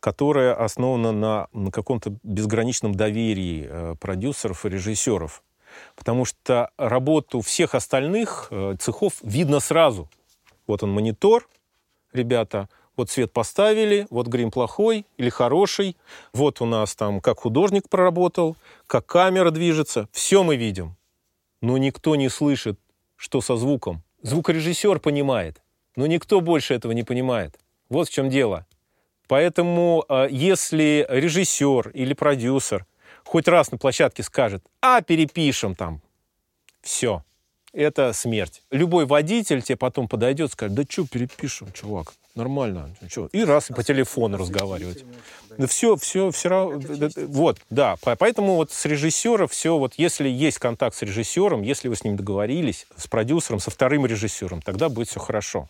[0.00, 5.42] которая основана на, на каком-то безграничном доверии э, продюсеров и режиссеров.
[5.96, 10.08] Потому что работу всех остальных э, цехов видно сразу.
[10.66, 11.46] Вот он монитор,
[12.14, 15.96] ребята, вот свет поставили, вот грим плохой или хороший,
[16.32, 18.56] вот у нас там как художник проработал,
[18.86, 20.96] как камера движется, все мы видим.
[21.62, 22.78] Но никто не слышит,
[23.16, 24.02] что со звуком.
[24.22, 25.62] Звукорежиссер понимает,
[25.96, 27.58] но никто больше этого не понимает.
[27.88, 28.66] Вот в чем дело.
[29.28, 32.86] Поэтому а, если режиссер или продюсер
[33.24, 36.00] хоть раз на площадке скажет, а перепишем там,
[36.80, 37.22] все,
[37.72, 38.62] это смерть.
[38.70, 42.94] Любой водитель тебе потом подойдет и скажет, да что перепишем, чувак, нормально.
[43.10, 43.28] Чё?
[43.32, 45.04] И раз и по телефону разговаривать.
[45.58, 46.80] Да все, все, все равно.
[47.26, 47.96] Вот, да.
[48.00, 52.16] Поэтому вот с режиссером все, вот если есть контакт с режиссером, если вы с ним
[52.16, 55.68] договорились, с продюсером, со вторым режиссером, тогда будет все хорошо.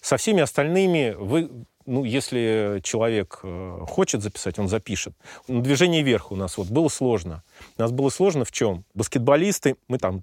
[0.00, 1.50] Со всеми остальными вы
[1.86, 5.12] ну, если человек э, хочет записать, он запишет.
[5.48, 7.42] На движение вверх у нас вот было сложно.
[7.78, 8.84] У нас было сложно в чем?
[8.94, 10.22] Баскетболисты, мы там,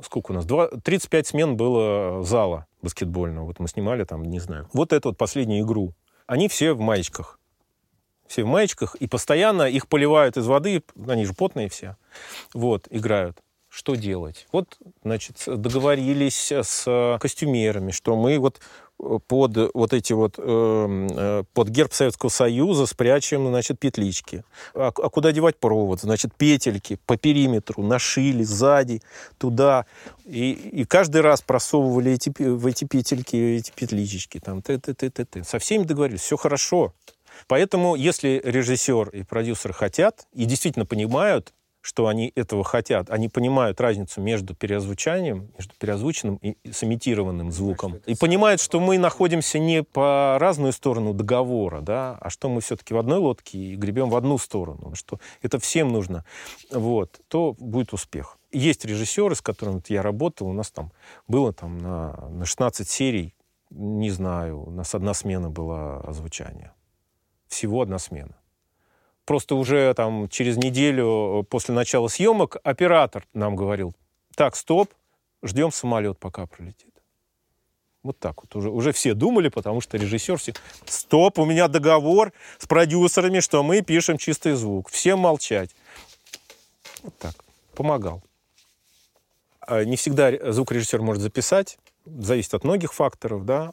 [0.00, 3.46] сколько у нас, 2, 35 смен было зала баскетбольного.
[3.46, 4.68] Вот мы снимали там, не знаю.
[4.72, 5.94] Вот эту вот последнюю игру.
[6.26, 7.38] Они все в маечках.
[8.26, 11.96] Все в маечках, и постоянно их поливают из воды, они же потные все,
[12.54, 13.38] вот, играют
[13.72, 14.46] что делать?
[14.52, 18.60] Вот, значит, договорились с костюмерами, что мы вот
[19.26, 24.44] под вот эти вот, эм, э, под герб Советского Союза спрячем, значит, петлички.
[24.74, 26.00] А, а куда девать провод?
[26.00, 29.02] Значит, петельки по периметру, нашили сзади,
[29.38, 29.86] туда.
[30.24, 34.38] И, и каждый раз просовывали эти, в эти петельки, эти петлички.
[34.38, 35.44] Там, т -т -т -т -т.
[35.44, 36.92] Со всеми договорились, все хорошо.
[37.48, 43.10] Поэтому, если режиссер и продюсер хотят и действительно понимают, что они этого хотят.
[43.10, 48.00] Они понимают разницу между переозвучанием, между переозвученным и сымитированным звуком.
[48.06, 52.94] И понимают, что мы находимся не по разную сторону договора, да, а что мы все-таки
[52.94, 56.24] в одной лодке и гребем в одну сторону, что это всем нужно,
[56.70, 58.38] вот, то будет успех.
[58.52, 60.92] Есть режиссеры, с которыми я работал, у нас там
[61.26, 63.34] было там на, на 16 серий,
[63.70, 66.74] не знаю, у нас одна смена была озвучания.
[67.48, 68.36] Всего одна смена.
[69.24, 73.94] Просто уже там через неделю э, после начала съемок оператор нам говорил,
[74.34, 74.92] так, стоп,
[75.42, 76.92] ждем самолет, пока пролетит.
[78.02, 78.56] Вот так вот.
[78.56, 80.54] Уже, уже все думали, потому что режиссер все...
[80.86, 84.88] Стоп, у меня договор с продюсерами, что мы пишем чистый звук.
[84.88, 85.70] Всем молчать.
[87.02, 87.34] Вот так.
[87.76, 88.22] Помогал.
[89.60, 91.78] А не всегда звукорежиссер может записать.
[92.04, 93.72] Зависит от многих факторов, да.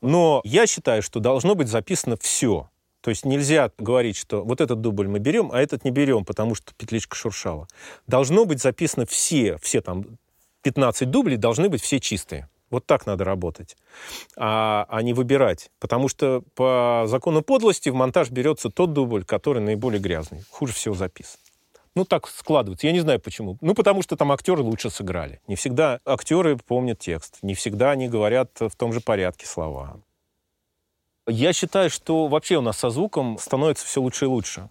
[0.00, 2.70] Но я считаю, что должно быть записано все.
[3.00, 6.54] То есть нельзя говорить, что вот этот дубль мы берем, а этот не берем, потому
[6.54, 7.66] что петличка шуршала.
[8.06, 10.04] Должно быть записано все, все там
[10.62, 12.48] 15 дублей должны быть все чистые.
[12.70, 13.76] Вот так надо работать,
[14.36, 15.70] а, а не выбирать.
[15.80, 20.94] Потому что по закону подлости в монтаж берется тот дубль, который наиболее грязный, хуже всего
[20.94, 21.40] записан.
[21.96, 22.86] Ну, так складывается.
[22.86, 23.58] Я не знаю почему.
[23.60, 25.40] Ну, потому что там актеры лучше сыграли.
[25.48, 27.38] Не всегда актеры помнят текст.
[27.42, 30.00] Не всегда они говорят в том же порядке слова.
[31.30, 34.68] Я считаю, что вообще у нас со звуком становится все лучше и лучше.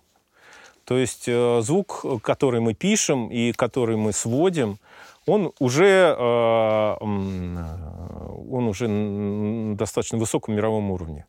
[0.86, 4.80] То есть э, звук, который мы пишем и который мы сводим,
[5.26, 11.26] он уже, э, он уже на достаточно высоком мировом уровне.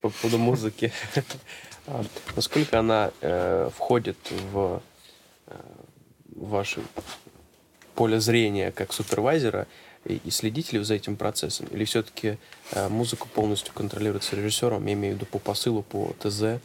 [0.00, 0.92] По поводу музыки.
[1.86, 2.04] А
[2.36, 4.16] насколько она э, входит
[4.52, 4.80] в
[5.48, 5.54] э,
[6.36, 6.80] ваше
[7.94, 9.66] поле зрения как супервайзера
[10.04, 11.66] и, и следите ли вы за этим процессом?
[11.66, 12.38] Или все-таки
[12.72, 16.60] э, музыку полностью контролируется режиссером, я имею в виду по посылу, по ТЗ?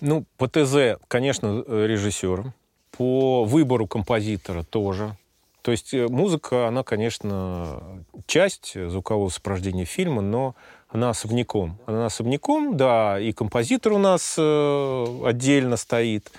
[0.00, 2.52] Ну, по ТЗ, конечно, режиссером.
[2.90, 5.16] По выбору композитора тоже.
[5.62, 7.82] То есть э, музыка, она, конечно,
[8.26, 10.54] часть звукового сопровождения фильма, но
[10.88, 11.78] она особняком.
[11.86, 16.30] Она особняком, да, и композитор у нас э, отдельно стоит.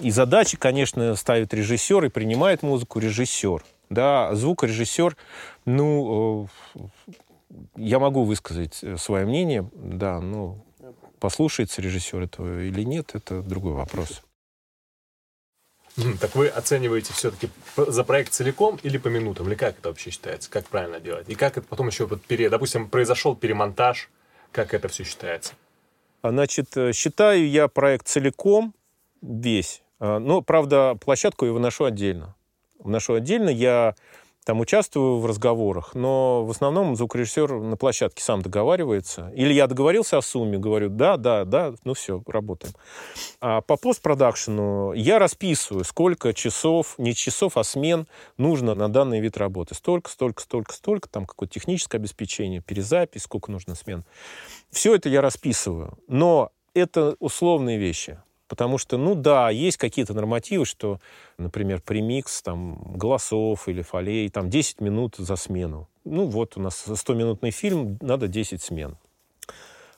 [0.00, 3.62] И задачи, конечно, ставит режиссер, и принимает музыку режиссер.
[3.92, 5.18] Да, звукорежиссер,
[5.66, 6.78] ну, э,
[7.76, 10.64] я могу высказать э, свое мнение, да, но
[11.20, 14.22] послушается режиссер этого или нет, это другой вопрос.
[16.22, 19.48] Так вы оцениваете все-таки за проект целиком или по минутам?
[19.48, 20.50] Или как это вообще считается?
[20.50, 21.28] Как правильно делать?
[21.28, 24.08] И как это потом еще, вот, пере, допустим, произошел перемонтаж,
[24.52, 25.52] как это все считается?
[26.22, 28.74] А, значит, э, считаю я проект целиком,
[29.20, 29.82] весь.
[30.00, 32.34] А, но, правда, площадку я выношу отдельно.
[32.82, 33.94] Выношу отдельно, я
[34.44, 39.30] там участвую в разговорах, но в основном звукорежиссер на площадке сам договаривается.
[39.36, 42.74] Или я договорился о сумме, говорю, да, да, да, ну все, работаем.
[43.40, 49.36] А по постпродакшену я расписываю, сколько часов, не часов, а смен нужно на данный вид
[49.36, 49.74] работы.
[49.76, 54.04] Столько, столько, столько, столько, там какое-то техническое обеспечение, перезапись, сколько нужно смен.
[54.70, 55.98] Все это я расписываю.
[56.08, 58.18] Но это условные вещи.
[58.52, 61.00] Потому что, ну да, есть какие-то нормативы, что,
[61.38, 65.88] например, премикс там, голосов или фолей, там 10 минут за смену.
[66.04, 68.98] Ну вот у нас 100-минутный фильм, надо 10 смен.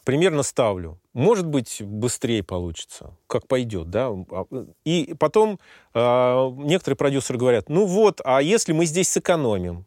[0.04, 1.00] Примерно ставлю.
[1.14, 4.10] Может быть, быстрее получится, как пойдет, да.
[4.30, 4.44] А,
[4.84, 5.58] и потом
[5.92, 9.84] э, некоторые продюсеры говорят, ну вот, а если мы здесь сэкономим?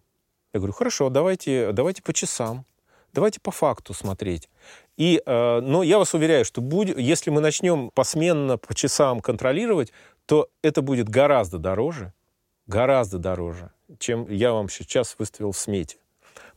[0.52, 2.66] Я говорю, хорошо, давайте, давайте по часам.
[3.14, 4.50] Давайте по факту смотреть.
[4.98, 9.94] И, э, но я вас уверяю, что будь, если мы начнем посменно по часам контролировать,
[10.26, 12.14] то это будет гораздо дороже,
[12.66, 15.98] гораздо дороже, чем я вам сейчас выставил в смете.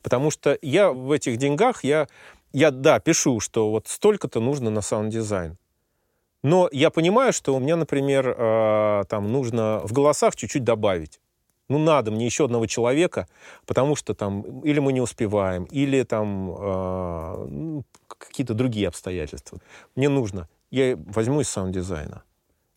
[0.02, 2.08] Потому что я в этих деньгах, я,
[2.52, 5.58] я да, пишу, что вот столько-то нужно на саунд-дизайн.
[6.42, 11.20] Но я понимаю, что у меня, например, э, там нужно в голосах чуть-чуть добавить
[11.70, 13.28] ну, надо мне еще одного человека,
[13.64, 19.60] потому что там или мы не успеваем, или там э, какие-то другие обстоятельства.
[19.94, 20.48] Мне нужно.
[20.72, 22.24] Я возьму из саунд-дизайна.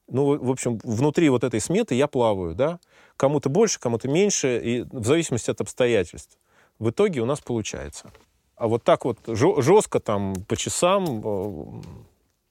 [0.08, 2.80] Ну, в общем, внутри вот этой сметы я плаваю, да.
[3.18, 6.38] Кому-то больше, кому-то меньше, и в зависимости от обстоятельств.
[6.78, 8.12] В итоге у нас получается.
[8.56, 11.82] А вот так вот жестко там по часам э,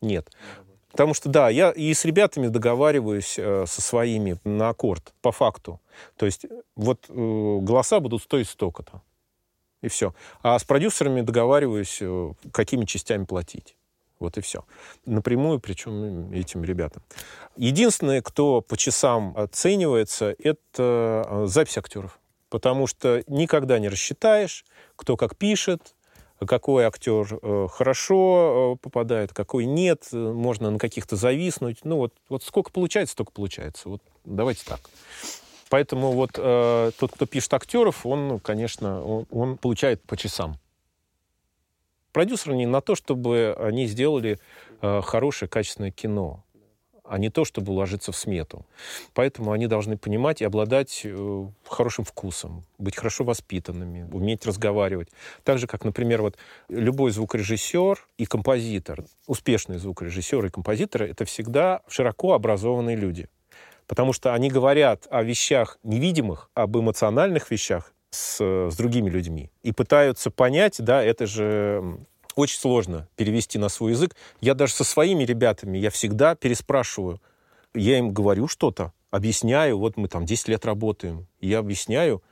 [0.01, 0.29] нет.
[0.93, 5.81] Потому что, да, я и с ребятами договариваюсь э, со своими на аккорд, по факту.
[6.17, 9.03] То есть вот э, голоса будут стоить столько-то.
[9.81, 10.15] И все.
[10.43, 13.75] А с продюсерами договариваюсь, э, какими частями платить.
[14.19, 14.65] Вот и все.
[15.05, 17.03] Напрямую, причем этим ребятам.
[17.57, 22.21] Единственное, кто по часам оценивается, это э, запись актеров.
[22.51, 25.95] Потому что никогда не рассчитаешь, кто как пишет,
[26.47, 31.85] какой актер э, хорошо э, попадает, какой нет, э, можно на каких-то зависнуть.
[31.85, 33.89] Ну вот, вот сколько получается, столько получается.
[33.89, 34.81] Вот давайте так.
[35.69, 40.59] Поэтому вот э, тот, кто пишет актеров, он, конечно, он, он получает по часам.
[42.13, 44.39] Продюсеры не на то, чтобы они сделали
[44.83, 46.45] э, хорошее, качественное кино
[47.05, 48.65] а не то, чтобы уложиться в смету.
[49.15, 55.09] Поэтому они должны понимать и обладать э, хорошим вкусом, быть хорошо воспитанными, уметь разговаривать.
[55.45, 56.37] Так же, как, например, вот
[56.69, 63.29] любой звукорежиссер и композитор, успешный звукорежиссер и композитор— это всегда широко образованные люди.
[63.87, 68.41] Потому что они говорят о вещах невидимых, об эмоциональных вещах с,
[68.71, 69.51] с другими людьми.
[69.63, 71.99] И пытаются понять, да, это же
[72.35, 74.17] очень сложно перевести на свой язык.
[74.41, 77.21] Я даже со своими ребятами, я всегда переспрашиваю.
[77.75, 82.23] Я им говорю что-то, объясняю, вот мы там 10 лет работаем, я объясняю,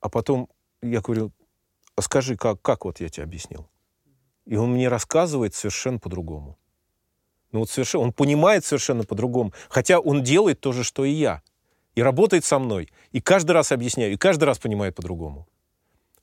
[0.00, 0.48] а потом
[0.82, 1.32] я говорю,
[1.96, 3.68] а скажи, как, как вот я тебе объяснил?
[4.46, 6.56] И он мне рассказывает совершенно по-другому.
[7.52, 11.42] Ну вот совершенно, он понимает совершенно по-другому, хотя он делает то же, что и я.
[11.94, 12.90] И работает со мной.
[13.10, 15.48] И каждый раз объясняю, и каждый раз понимает по-другому.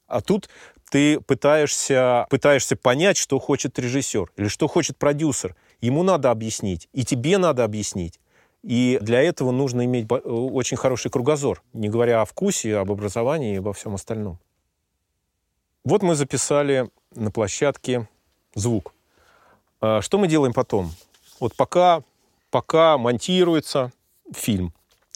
[0.07, 0.49] А тут
[0.89, 5.55] ты пытаешься, пытаешься понять, что хочет режиссер или что хочет продюсер.
[5.81, 8.19] Ему надо объяснить, и тебе надо объяснить.
[8.63, 13.53] И для этого нужно иметь бо- очень хороший кругозор, не говоря о вкусе, об образовании
[13.53, 14.39] и обо всем остальном.
[15.83, 18.07] Вот мы записали на площадке
[18.55, 18.93] звук.
[19.81, 20.91] А Что мы делаем потом?
[21.39, 22.01] Вот пока,
[22.49, 23.91] пока монтируется
[24.33, 24.73] фильм,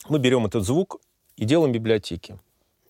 [0.10, 1.02] мы берем этот звук
[1.38, 2.38] и делаем библиотеки.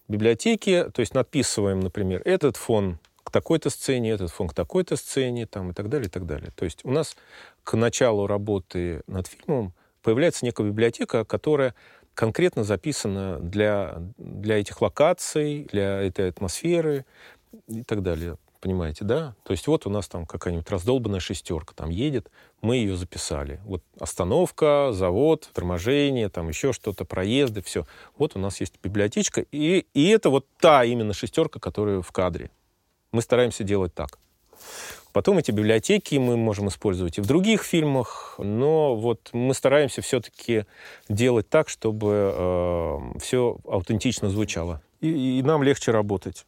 [0.10, 5.46] Библиотеки, то есть надписываем, например, этот фон к такой-то сцене, этот фон к такой-то сцене,
[5.46, 6.52] там, и так далее, и так далее.
[6.56, 7.16] То есть у нас
[7.64, 11.76] к началу работы над фильмом появляется некая библиотека, которая
[12.16, 17.06] конкретно записана для, для этих локаций, для этой атмосферы
[17.68, 18.38] и так далее.
[18.62, 19.36] Понимаете, да?
[19.44, 22.30] То есть вот у нас там какая-нибудь раздолбанная шестерка там едет,
[22.62, 23.62] мы ее записали.
[23.64, 27.86] Вот остановка, завод, торможение, там еще что-то, проезды, все.
[28.18, 32.52] Вот у нас есть библиотечка, и, и это вот та именно шестерка, которая в кадре.
[33.14, 34.20] Мы стараемся делать так.
[35.14, 40.66] Потом эти библиотеки мы можем использовать и в других фильмах, но вот мы стараемся все-таки
[41.08, 44.82] делать так, чтобы э, все аутентично звучало.
[45.00, 46.46] И, и нам легче работать.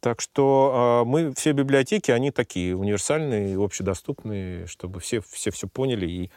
[0.00, 6.06] Так что э, мы все библиотеки, они такие универсальные, общедоступные, чтобы все все все поняли.
[6.06, 6.30] И,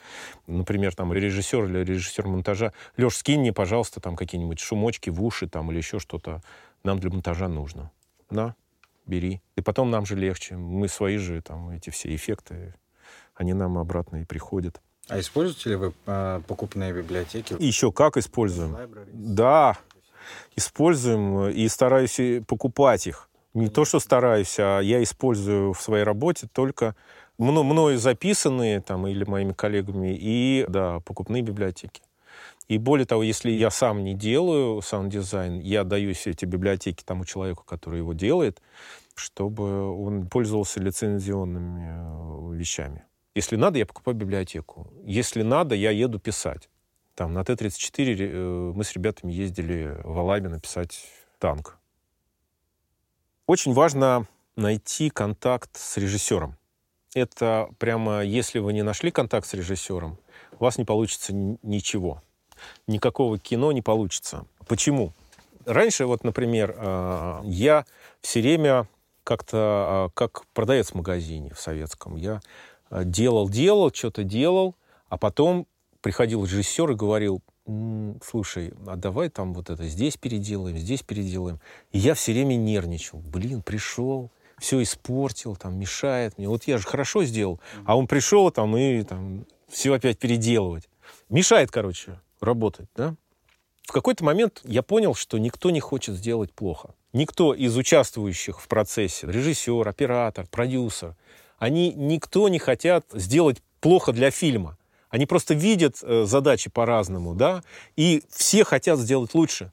[0.47, 5.49] например, там режиссер или режиссер монтажа, Леш, скинь мне, пожалуйста, там какие-нибудь шумочки в уши
[5.49, 6.41] там или еще что-то.
[6.83, 7.91] Нам для монтажа нужно.
[8.29, 8.55] На,
[9.05, 9.41] бери.
[9.57, 10.55] И потом нам же легче.
[10.55, 12.73] Мы свои же там эти все эффекты,
[13.35, 14.81] они нам обратно и приходят.
[15.07, 17.55] А используете ли вы э, покупные библиотеки?
[17.59, 18.75] Еще как используем?
[19.13, 19.77] Да,
[20.55, 23.29] используем и стараюсь и покупать их.
[23.53, 26.95] Не то, что стараюсь, а я использую в своей работе только
[27.37, 32.01] мно- мною записанные там или моими коллегами и да, покупные библиотеки.
[32.67, 37.23] И более того, если я сам не делаю саунд-дизайн, я даю все эти библиотеки тому
[37.23, 38.61] человеку, который его делает,
[39.13, 43.03] чтобы он пользовался лицензионными э, вещами.
[43.35, 44.87] Если надо, я покупаю библиотеку.
[45.03, 46.69] Если надо, я еду писать.
[47.15, 51.05] Там на Т-34 э, мы с ребятами ездили в Алабино писать
[51.39, 51.77] танк.
[53.47, 56.57] Очень важно найти контакт с режиссером.
[57.13, 60.17] Это прямо, если вы не нашли контакт с режиссером,
[60.59, 62.21] у вас не получится ничего.
[62.87, 64.45] Никакого кино не получится.
[64.67, 65.13] Почему?
[65.65, 67.85] Раньше, вот, например, э, я
[68.21, 68.89] все время
[69.23, 72.41] как-то, э, как продавец в магазине в советском, я
[72.89, 74.75] э, делал, делал, что-то делал,
[75.07, 75.65] а потом
[76.05, 81.59] приходил режиссер и говорил, «М, слушай, а давай там вот это здесь переделаем, здесь переделаем.
[81.91, 83.23] И я все время нервничал.
[83.25, 84.29] Блин, пришел,
[84.59, 86.47] все испортил, там, мешает мне.
[86.47, 90.87] Вот я же хорошо сделал, а он пришел там и там все опять переделывать.
[91.29, 93.15] Мешает, короче, работать, да?
[93.81, 96.93] В какой-то момент я понял, что никто не хочет сделать плохо.
[97.13, 101.15] Никто из участвующих в процессе, режиссер, оператор, продюсер,
[101.57, 104.77] они никто не хотят сделать плохо для фильма.
[105.15, 107.63] Они просто видят э, задачи по-разному, да,
[107.95, 109.71] и все хотят сделать лучше.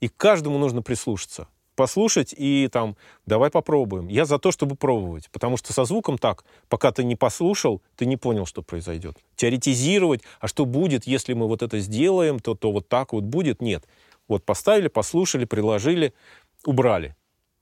[0.00, 1.46] И каждому нужно прислушаться.
[1.76, 2.96] Послушать и там,
[3.26, 4.08] давай попробуем.
[4.08, 5.30] Я за то, чтобы пробовать.
[5.30, 9.16] Потому что со звуком так, пока ты не послушал, ты не понял, что произойдет.
[9.36, 13.62] Теоретизировать, а что будет, если мы вот это сделаем, то, то вот так вот будет,
[13.62, 13.86] нет.
[14.26, 16.12] Вот поставили, послушали, приложили,
[16.64, 17.14] убрали.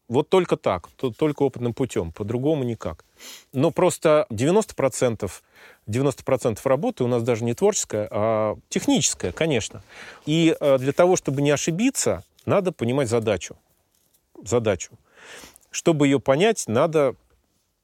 [0.09, 3.05] Вот только так, то- только опытным путем, по-другому никак.
[3.53, 5.43] Но просто 90%,
[5.87, 9.83] 90% работы у нас даже не творческая, а техническая, конечно.
[10.27, 13.57] И э, для того, чтобы не ошибиться, надо понимать задачу.
[14.43, 14.93] Задачу.
[15.71, 17.17] Чтобы ее понять, надо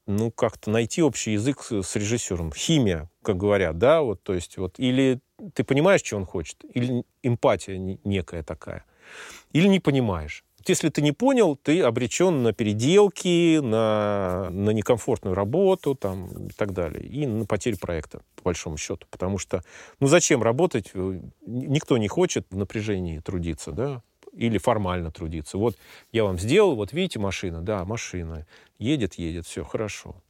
[0.06, 2.52] ну, как-то найти общий язык с, режиссером.
[2.52, 5.20] Химия, как говорят, да, вот, то есть, вот, или
[5.54, 8.84] ты понимаешь, что он хочет, или эмпатия не- некая такая,
[9.52, 10.44] или не понимаешь.
[10.66, 16.72] Если ты не понял, ты обречен на переделки, на, на некомфортную работу там, и так
[16.72, 19.06] далее, и на потерю проекта, по большому счету.
[19.10, 19.62] Потому что,
[20.00, 20.90] ну зачем работать?
[20.94, 24.02] Э, Никто не хочет в напряжении трудиться, да,
[24.32, 25.58] или формально трудиться.
[25.58, 25.76] Вот
[26.12, 28.46] я вам сделал, вот видите машина, да, машина,
[28.78, 30.22] едет, едет, все, хорошо.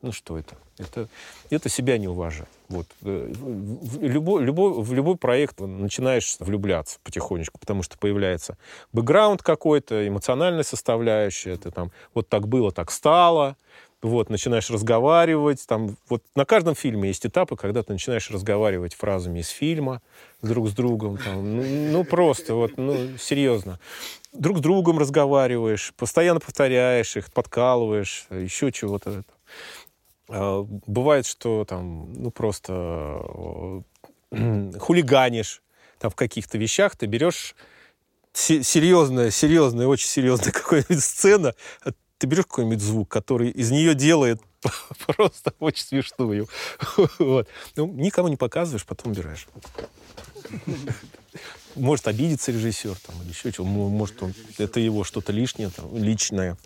[0.00, 0.54] Ну, что это?
[0.78, 1.08] Это,
[1.50, 2.48] это себя не уважать.
[2.68, 2.86] Вот.
[3.02, 8.56] э, В, любой, любой, в любой проект начинаешь влюбляться потихонечку, потому что появляется
[8.92, 11.56] бэкграунд какой-то, эмоциональная составляющая.
[11.56, 13.56] Ты там вот так было, так стало.
[14.00, 15.66] Вот, начинаешь разговаривать.
[15.66, 20.00] Там, вот на каждом фильме есть этапы, когда ты начинаешь разговаривать фразами из фильма
[20.42, 21.18] друг с другом.
[21.18, 23.80] Там, ну, ну, просто, вот, ну, серьезно.
[24.32, 29.24] Друг с другом разговариваешь, постоянно повторяешь их, подкалываешь, еще чего-то.
[30.28, 33.82] А, Бывает, что там, ну, просто
[34.78, 35.62] хулиганишь
[35.98, 37.54] там в каких-то вещах, ты берешь
[38.32, 43.94] се- серьезная, серьезная, очень серьезная какая-нибудь сцена, а ты берешь какой-нибудь звук, который из нее
[43.94, 44.40] делает
[45.06, 46.48] просто очень смешную.
[47.18, 47.48] Вот.
[47.76, 49.48] Ну, никому не показываешь, потом убираешь.
[51.74, 56.56] Может обидеться режиссер там, или еще что Может, он, это его что-то лишнее, там, личное.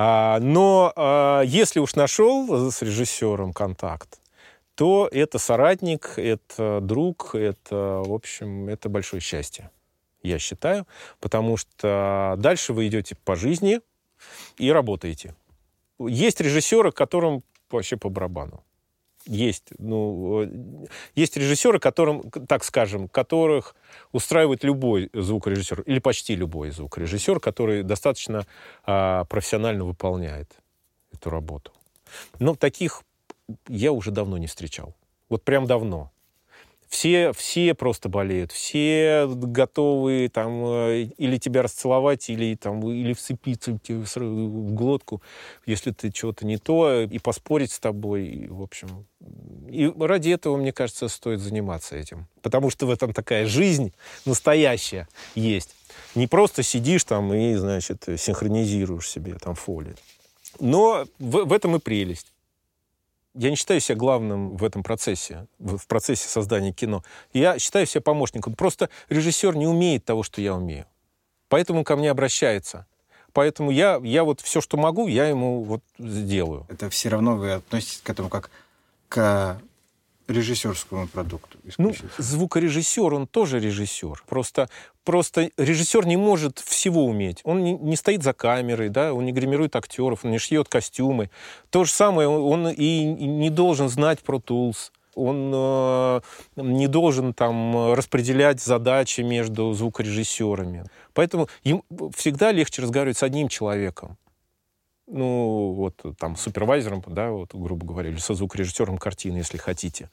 [0.00, 4.20] А, но а, если уж нашел с режиссером контакт,
[4.76, 9.72] то это соратник, это друг, это, в общем, это большое счастье,
[10.22, 10.86] я считаю,
[11.18, 13.80] потому что дальше вы идете по жизни
[14.56, 15.34] и работаете.
[15.98, 18.62] Есть режиссеры, которым вообще по барабану.
[19.28, 23.76] Есть, ну, есть режиссеры, которым, так скажем, которых
[24.10, 28.46] устраивает любой звукорежиссер, или почти любой звукорежиссер, который достаточно
[28.86, 30.50] а, профессионально выполняет
[31.12, 31.72] эту работу.
[32.38, 33.02] Но таких
[33.68, 34.94] я уже давно не встречал.
[35.28, 36.10] Вот прям давно.
[36.88, 43.78] Все, все просто болеют, все готовы там э, или тебя расцеловать, или, там, или вцепиться
[43.86, 45.22] в глотку,
[45.66, 48.26] если ты чего-то не то, и поспорить с тобой.
[48.26, 49.06] И, в общем,
[49.68, 52.26] и ради этого, мне кажется, стоит заниматься этим.
[52.40, 53.92] Потому что в этом такая жизнь
[54.24, 55.74] настоящая есть.
[56.14, 59.94] Не просто сидишь там и, значит, синхронизируешь себе там фоли.
[60.58, 62.32] Но в, в этом и прелесть
[63.38, 67.04] я не считаю себя главным в этом процессе, в, процессе создания кино.
[67.32, 68.54] Я считаю себя помощником.
[68.54, 70.86] Просто режиссер не умеет того, что я умею.
[71.48, 72.86] Поэтому ко мне обращается.
[73.32, 76.66] Поэтому я, я вот все, что могу, я ему вот сделаю.
[76.68, 78.50] Это все равно вы относитесь к этому как
[79.08, 79.60] к
[80.28, 81.58] режиссерскому продукту.
[81.78, 84.22] Ну, звукорежиссер, он тоже режиссер.
[84.28, 84.68] Просто,
[85.04, 87.40] просто режиссер не может всего уметь.
[87.44, 91.30] Он не, не стоит за камерой, да, он не гримирует актеров, он не шьет костюмы.
[91.70, 94.90] То же самое, он, он и не должен знать про Tools.
[95.14, 96.20] Он э,
[96.56, 100.84] не должен там распределять задачи между звукорежиссерами.
[101.12, 101.82] Поэтому им
[102.14, 104.16] всегда легче разговаривать с одним человеком
[105.10, 110.10] ну, вот там, супервайзером, да, вот, грубо говоря, или со звукорежиссером картины, если хотите.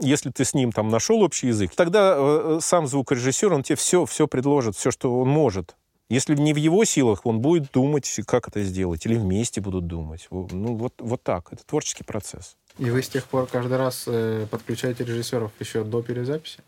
[0.00, 4.06] Если ты с ним там нашел общий язык, тогда э, сам звукорежиссер, он тебе все,
[4.06, 5.76] все предложит, все, что он может.
[6.08, 10.28] Если не в его силах, он будет думать, как это сделать, или вместе будут думать.
[10.30, 11.52] Ну, вот, вот так.
[11.52, 12.56] Это творческий процесс.
[12.78, 16.60] И вы с тех пор каждый раз э, подключаете режиссеров еще до перезаписи?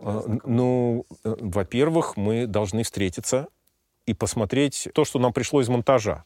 [0.00, 3.48] А, ну, э, во-первых, мы должны встретиться
[4.06, 6.24] и посмотреть то, что нам пришло из монтажа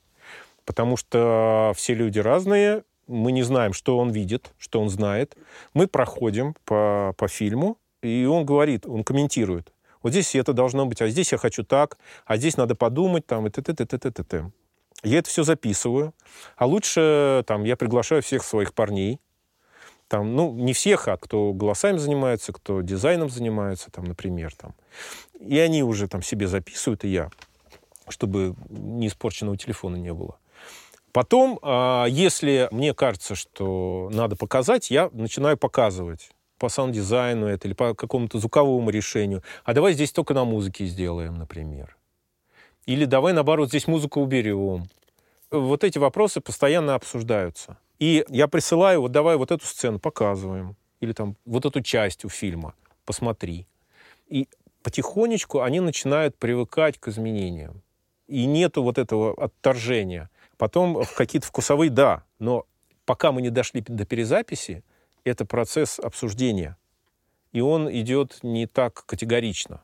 [0.67, 5.37] потому что все люди разные, мы не знаем, что он видит, что он знает.
[5.73, 9.73] Мы проходим по, по фильму, и он говорит, он комментирует.
[10.03, 13.47] Вот здесь это должно быть, а здесь я хочу так, а здесь надо подумать, там,
[13.47, 14.51] и т т т т т т т
[15.03, 16.13] Я это все записываю.
[16.57, 19.21] А лучше там я приглашаю всех своих парней,
[20.09, 24.75] там, ну, не всех, а кто голосами занимается, кто дизайном занимается, там, например, там.
[25.41, 27.31] И они уже там себе записывают, и я,
[28.09, 30.39] чтобы не испорченного телефона не было.
[31.17, 37.73] Потом, а, если мне кажется, что надо показать, я начинаю показывать по саунд-дизайну это или
[37.73, 39.43] по какому-то звуковому решению.
[39.65, 41.97] А давай здесь только на музыке сделаем, например.
[42.85, 44.91] Или давай, наоборот, здесь музыку уберем.
[45.51, 47.79] Вот эти вопросы постоянно обсуждаются.
[47.99, 50.77] И я присылаю, вот давай вот эту сцену показываем.
[51.01, 52.75] Или там вот эту часть у фильма
[53.07, 53.67] посмотри.
[54.29, 54.49] И
[54.83, 57.81] потихонечку они начинают привыкать к изменениям.
[58.29, 60.29] И нету вот этого отторжения.
[60.59, 62.67] Потом какие-то вкусовые, да, но
[63.05, 64.83] пока мы не дошли до перезаписи,
[65.25, 66.77] это процесс обсуждения.
[67.53, 69.83] И он идет не так категорично.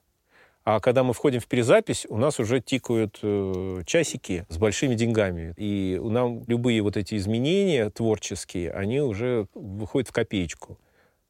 [0.64, 5.54] А когда мы входим в перезапись, у нас уже тикают э, часики с большими деньгами.
[5.56, 10.78] И у нам любые вот эти изменения творческие, они уже выходят в копеечку.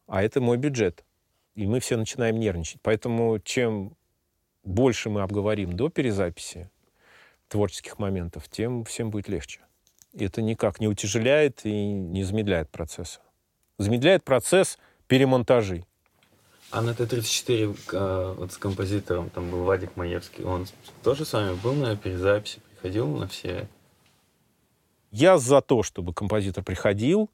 [0.06, 1.04] А это мой бюджет.
[1.54, 2.80] И мы все начинаем нервничать.
[2.82, 3.96] Поэтому чем
[4.64, 6.70] больше мы обговорим до перезаписи,
[7.52, 9.60] творческих моментов, тем всем будет легче.
[10.14, 13.20] И это никак не утяжеляет и не замедляет процесса.
[13.78, 15.84] Замедляет процесс перемонтажей.
[16.70, 20.44] А на Т-34 э, вот с композитором там был Вадик Маевский.
[20.44, 20.66] Он
[21.02, 23.68] тоже с вами был на перезаписи, приходил на все?
[25.10, 27.28] Я за то, чтобы композитор приходил.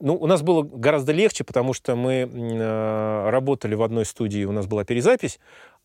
[0.00, 4.52] Ну, у нас было гораздо легче, потому что мы э, работали в одной студии, у
[4.52, 5.38] нас была перезапись,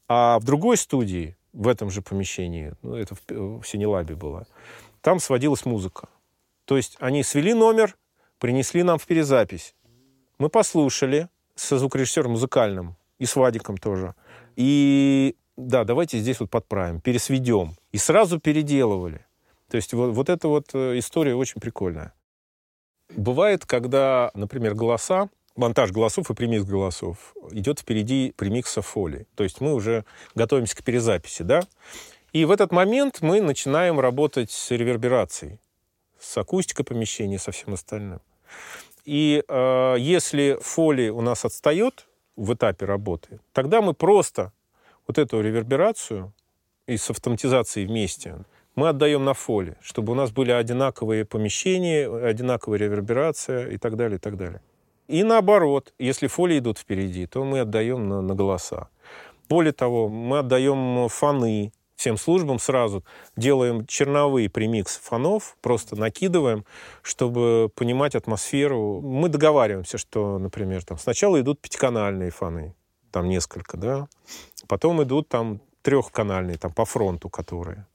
[0.08, 3.22] а в другой студии в этом же помещении, ну, это в,
[3.62, 4.46] в Синелабе было,
[5.02, 6.10] там сводилась музыка.
[6.66, 7.96] То есть они свели номер,
[8.40, 9.74] принесли нам в перезапись.
[10.38, 14.14] Мы послушали со звукорежиссером музыкальным и с Вадиком тоже.
[14.56, 17.76] И да, давайте здесь вот подправим, пересведем.
[17.94, 19.26] И сразу переделывали.
[19.70, 22.14] То есть вот, вот эта вот э, история очень прикольная.
[23.16, 29.28] Бывает, когда, например, голоса монтаж голосов и премикс голосов, идет впереди премикса фоли.
[29.36, 31.62] То есть мы уже готовимся к перезаписи, да?
[32.34, 35.60] И в этот момент мы начинаем работать с реверберацией,
[36.20, 38.20] с акустикой помещения, со всем остальным.
[39.06, 44.52] И э, если фоли у нас отстает в этапе работы, тогда мы просто
[45.08, 46.34] вот эту реверберацию
[46.88, 48.44] и с автоматизацией вместе
[48.76, 54.18] мы отдаем на фоли, чтобы у нас были одинаковые помещения, одинаковая реверберация и так далее,
[54.18, 54.62] и так далее.
[55.08, 58.90] И наоборот, если фоли идут впереди, то мы отдаем на, на голоса.
[59.48, 63.04] Более того, мы отдаем фоны всем службам сразу,
[63.38, 66.66] делаем черновые премикс фонов, просто накидываем,
[67.02, 69.02] чтобы понимать атмосферу.
[69.02, 72.76] Мы договариваемся, что, например, там сначала идут пятиканальные фоны,
[73.12, 74.08] там несколько, да,
[74.68, 77.86] потом идут там трехканальные, там по фронту, которые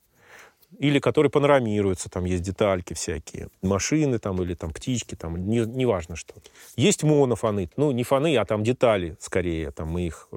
[0.79, 6.17] или которые панорамируются, там есть детальки всякие, машины там или там птички, там, не, неважно
[6.17, 6.35] что.
[6.77, 10.37] Есть монофоны, ну, не фоны, а там детали скорее, там их, э,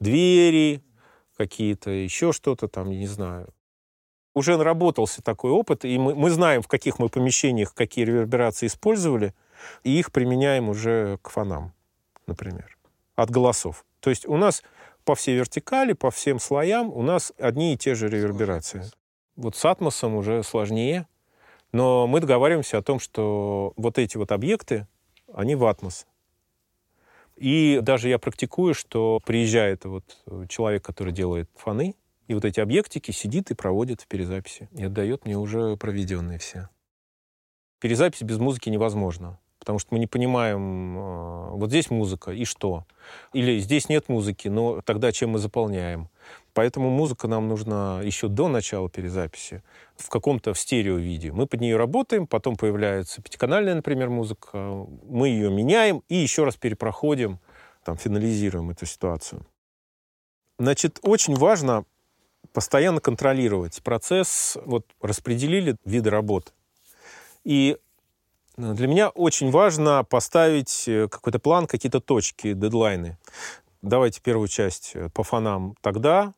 [0.00, 0.82] двери
[1.36, 3.48] какие-то, еще что-то там, не знаю.
[4.34, 9.34] Уже наработался такой опыт, и мы, мы знаем, в каких мы помещениях какие реверберации использовали,
[9.84, 11.72] и их применяем уже к фонам,
[12.26, 12.76] например,
[13.16, 13.84] от голосов.
[14.00, 14.62] То есть у нас
[15.04, 18.84] по всей вертикали, по всем слоям у нас одни и те же реверберации.
[19.38, 21.06] Вот с атмосом уже сложнее,
[21.70, 24.88] но мы договариваемся о том, что вот эти вот объекты,
[25.32, 26.08] они в атмос.
[27.36, 30.04] И даже я практикую, что приезжает вот
[30.48, 31.94] человек, который делает фоны,
[32.26, 34.68] и вот эти объектики сидит и проводит в перезаписи.
[34.72, 36.68] И отдает мне уже проведенные все.
[37.78, 42.86] Перезапись без музыки невозможна потому что мы не понимаем, э, вот здесь музыка, и что?
[43.34, 46.08] Или здесь нет музыки, но тогда чем мы заполняем?
[46.58, 49.62] Поэтому музыка нам нужна еще до начала перезаписи,
[49.96, 51.30] в каком-то в стерео виде.
[51.30, 54.58] Мы под нее работаем, потом появляется пятиканальная, например, музыка,
[55.08, 57.38] мы ее меняем и еще раз перепроходим,
[57.84, 59.46] там, финализируем эту ситуацию.
[60.58, 61.84] Значит, очень важно
[62.52, 64.58] постоянно контролировать процесс.
[64.64, 66.50] Вот распределили виды работы.
[67.44, 67.76] И
[68.56, 73.16] для меня очень важно поставить э, какой-то план, какие-то точки, дедлайны.
[73.80, 76.34] Давайте первую часть э, по фонам тогда,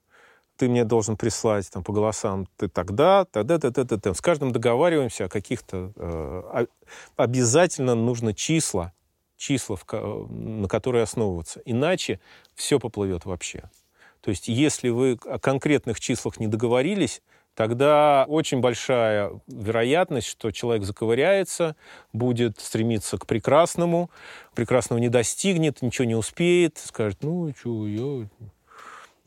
[0.61, 4.13] ты мне должен прислать там, по голосам ты тогда, тогда, тогда, тогда.
[4.13, 5.91] С каждым договариваемся о каких-то...
[5.97, 6.67] Э,
[7.17, 8.93] обязательно нужно числа,
[9.39, 11.63] числа, на которые основываться.
[11.65, 12.21] Иначе
[12.55, 13.71] все поплывет вообще.
[14.21, 17.23] То есть если вы о конкретных числах не договорились,
[17.55, 21.75] тогда очень большая вероятность, что человек заковыряется,
[22.13, 24.11] будет стремиться к прекрасному,
[24.55, 28.29] прекрасного не достигнет, ничего не успеет, скажет, ну, что, я,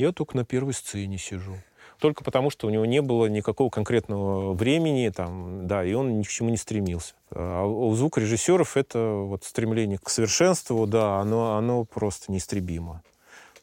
[0.04, 1.56] я только на первой сцене сижу.
[2.00, 6.24] Только потому, что у него не было никакого конкретного времени, там, да, и он ни
[6.24, 7.14] к чему не стремился.
[7.32, 13.02] А у звукорежиссеров это вот стремление к совершенству, да, оно, оно просто неистребимо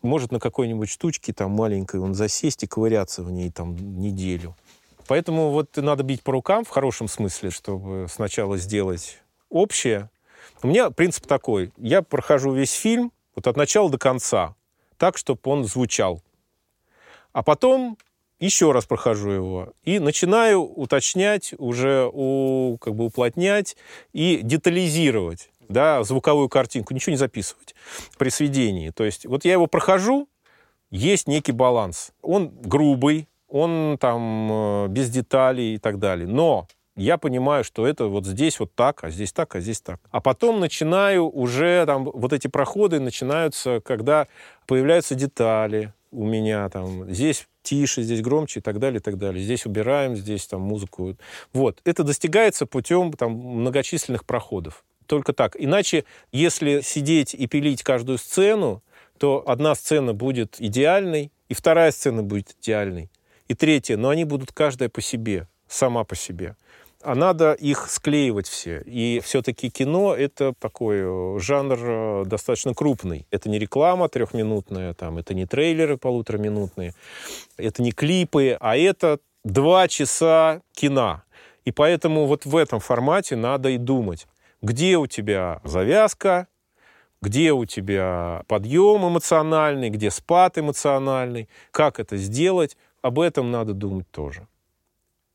[0.02, 4.56] может на какой-нибудь штучке там маленькой он засесть и ковыряться в ней там неделю.
[5.06, 9.18] Поэтому вот надо бить по рукам в хорошем смысле, чтобы сначала сделать
[9.48, 10.08] общее.
[10.62, 11.72] У меня принцип такой.
[11.76, 14.54] Я прохожу весь фильм вот от начала до конца,
[14.98, 16.22] так, чтобы он звучал.
[17.32, 17.98] А потом
[18.38, 23.76] еще раз прохожу его и начинаю уточнять, уже у, как бы уплотнять
[24.12, 27.74] и детализировать да, звуковую картинку, ничего не записывать
[28.18, 28.90] при сведении.
[28.90, 30.28] То есть вот я его прохожу,
[30.90, 32.12] есть некий баланс.
[32.22, 36.26] Он грубый, он там э, без деталей и так далее.
[36.26, 36.66] Но
[36.96, 40.00] я понимаю, что это вот здесь вот так, а здесь так, а здесь так.
[40.10, 44.26] А потом начинаю уже там вот эти проходы начинаются, когда
[44.66, 49.42] появляются детали у меня там здесь тише, здесь громче и так далее, и так далее.
[49.42, 51.16] Здесь убираем, здесь там музыку.
[51.52, 51.80] Вот.
[51.84, 54.84] Это достигается путем там многочисленных проходов.
[55.06, 55.56] Только так.
[55.58, 58.82] Иначе, если сидеть и пилить каждую сцену,
[59.18, 63.10] то одна сцена будет идеальной, и вторая сцена будет идеальной,
[63.48, 66.56] и третья, но они будут каждая по себе, сама по себе.
[67.02, 68.82] А надо их склеивать все.
[68.84, 73.26] И все-таки кино— это такой э, жанр э, достаточно крупный.
[73.30, 76.92] Это не реклама трехминутная, там, это не трейлеры полутораминутные,
[77.56, 81.22] это не клипы, а это два часа кино.
[81.64, 84.26] И поэтому вот в этом формате надо и думать
[84.62, 86.48] где у тебя завязка,
[87.22, 94.10] где у тебя подъем эмоциональный, где спад эмоциональный, как это сделать, об этом надо думать
[94.10, 94.46] тоже.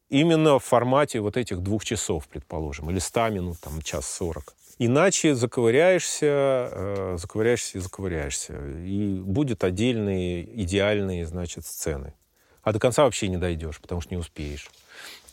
[0.10, 4.56] Именно в формате вот этих двух часов, предположим, или ста минут, там, час сорок.
[4.78, 8.54] Иначе заковыряешься, э, заковыряешься и заковыряешься.
[8.86, 12.14] И будут отдельные идеальные, значит, сцены.
[12.62, 14.70] А до конца вообще не дойдешь, потому что не успеешь.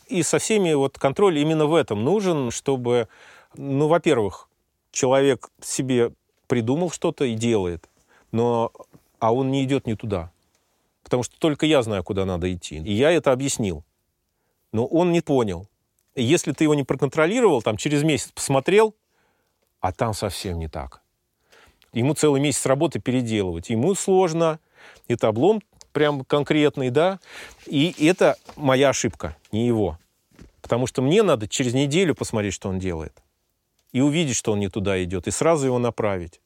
[0.07, 3.07] И со всеми вот контроль именно в этом нужен, чтобы
[3.55, 4.49] ну, во-первых,
[4.91, 6.11] человек себе
[6.47, 7.89] придумал что-то и делает.
[8.31, 8.71] Но,
[9.19, 10.31] а он не идет не туда.
[11.03, 12.77] Потому что только я знаю, куда надо идти.
[12.77, 13.83] И я это объяснил.
[14.73, 15.69] Но он не понял.
[16.15, 18.93] Если ты его не проконтролировал, там через месяц посмотрел,
[19.79, 21.01] а там совсем не так.
[21.93, 23.69] Ему целый месяц работы переделывать.
[23.69, 24.59] Ему сложно.
[25.07, 25.61] Это облом
[25.91, 27.19] прям конкретный, да.
[27.67, 29.99] И это моя ошибка, не его.
[30.61, 33.21] Потому что мне надо через неделю посмотреть, что он делает.
[33.91, 35.27] И увидеть, что он не туда идет.
[35.27, 36.41] И сразу его направить.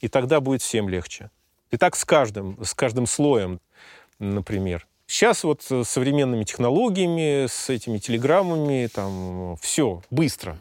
[0.00, 1.30] И тогда будет всем легче.
[1.70, 3.60] И так с каждым, с каждым слоем,
[4.18, 4.86] например.
[5.10, 10.56] Сейчас вот с современными технологиями, с этими телеграммами, там все быстро.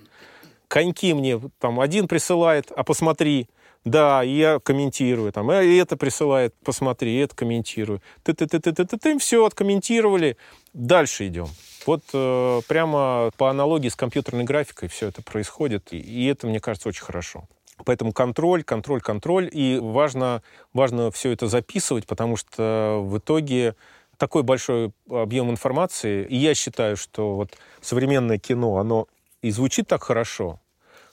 [0.68, 3.47] Коньки мне там один присылает, а посмотри,
[3.86, 8.02] да, я комментирую, там, и это присылает, посмотри, это комментирую.
[8.24, 10.36] ты ты ты ты ты ты ты все откомментировали,
[10.74, 11.50] дальше идем.
[11.86, 16.60] Вот э, прямо по аналогии с компьютерной графикой все это происходит, и, и это, мне
[16.60, 17.47] кажется, очень хорошо.
[17.86, 20.41] Поэтому контроль, контроль, контроль, и важно,
[20.74, 23.76] важно все это записывать, потому что в итоге
[24.20, 29.08] такой большой объем информации, и я считаю, что вот современное кино, оно
[29.42, 30.60] и звучит так хорошо,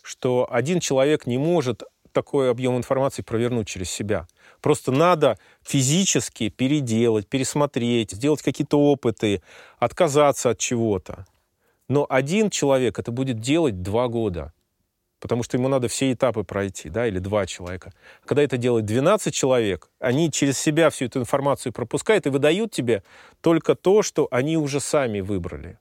[0.03, 4.27] что один человек не может такой объем информации провернуть через себя.
[4.61, 9.41] Просто надо физически переделать, пересмотреть, сделать какие-то опыты,
[9.79, 11.27] отказаться от чего-то.
[11.89, 14.53] Но один человек это будет делать два года,
[15.27, 17.93] потому что ему надо все этапы пройти, да, или два человека.
[18.25, 23.03] Когда это делает 12 человек, они через себя всю эту информацию пропускают и выдают тебе
[23.41, 25.81] только то, что они уже сами выбрали.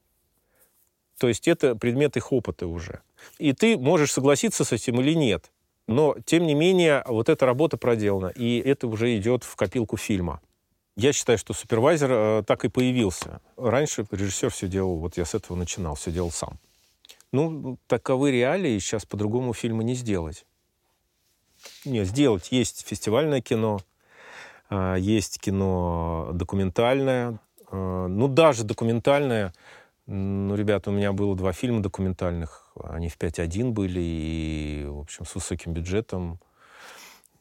[1.20, 3.02] То есть это предмет их опыта уже.
[3.38, 5.52] И ты можешь согласиться с этим или нет.
[5.88, 10.41] Но, тем не менее, вот эта работа проделана, и это уже идет в копилку фильма.
[10.98, 13.41] Я считаю, что супервайзер э, так и появился.
[13.58, 16.58] Раньше режиссер все делал, вот я с этого начинал, все делал сам.
[17.36, 20.46] Ну, таковы реалии, сейчас по-другому фильма не сделать.
[21.84, 22.52] Не, сделать.
[22.52, 23.82] Есть фестивальное кино,
[24.70, 27.40] э, есть кино документальное.
[27.72, 29.54] Э, ну, даже документальное.
[30.06, 35.26] Ну, ребята, у меня было два фильма документальных они в 5.1 были, и, в общем,
[35.26, 36.40] с высоким бюджетом.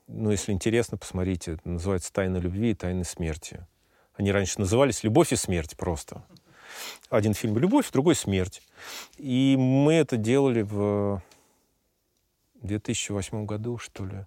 [0.07, 1.59] Ну, если интересно, посмотрите.
[1.65, 3.67] называется «Тайна любви и тайны смерти».
[4.15, 6.25] Они раньше назывались «Любовь и смерть» просто.
[7.11, 8.63] Один фильм «Любовь», другой «Смерть».
[9.17, 11.23] И мы это делали в
[12.63, 14.27] 2008 году, что ли.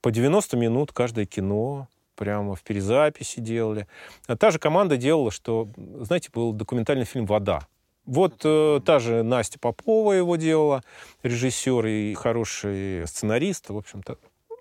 [0.00, 3.86] По 90 минут каждое кино, прямо в перезаписи делали.
[4.26, 5.68] А та же команда делала, что,
[6.00, 7.66] знаете, был документальный фильм «Вода».
[8.06, 10.82] Вот э, та же Настя Попова его делала,
[11.24, 14.16] режиссер и хороший сценарист, в общем-то,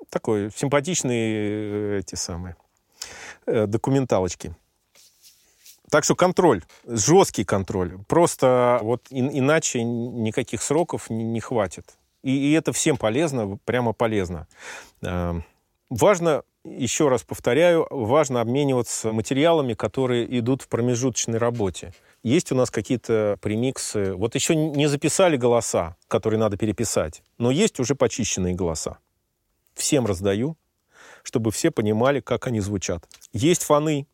[0.10, 2.56] такой симпатичный э, эти самые
[3.46, 4.56] э, документалочки.
[5.90, 7.98] Так что контроль, жесткий контроль.
[8.08, 11.86] Просто вот иначе никаких сроков не, хватит.
[12.24, 14.48] И, и это всем полезно, прямо полезно.
[15.02, 15.40] Э,
[15.90, 21.94] важно еще раз повторяю, важно обмениваться материалами, которые идут в промежуточной работе.
[22.24, 24.14] Есть у нас какие-то премиксы.
[24.16, 28.98] Вот еще не записали голоса, которые надо переписать, но есть уже почищенные голоса.
[29.76, 30.58] Всем раздаю,
[31.22, 33.08] чтобы все понимали, как они звучат.
[33.32, 34.08] Есть фоны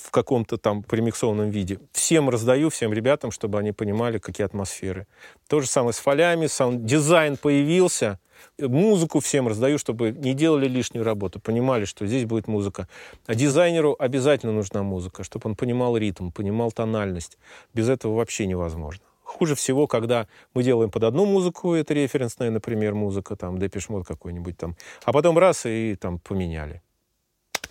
[0.00, 1.78] в каком-то там премиксованном виде.
[1.92, 5.06] Всем раздаю, всем ребятам, чтобы они понимали, какие атмосферы.
[5.48, 8.18] То же самое с фолями, саунд-дизайн появился,
[8.58, 12.88] Музыку всем раздаю, чтобы не делали лишнюю работу, понимали, что здесь будет музыка.
[13.26, 17.38] А дизайнеру обязательно нужна музыка, чтобы он понимал ритм, понимал тональность.
[17.74, 19.04] Без этого вообще невозможно.
[19.22, 24.06] Хуже всего, когда мы делаем под одну музыку, это референсная, например, музыка, там, Depeche Mode
[24.06, 26.82] какой-нибудь там, а потом раз и там поменяли.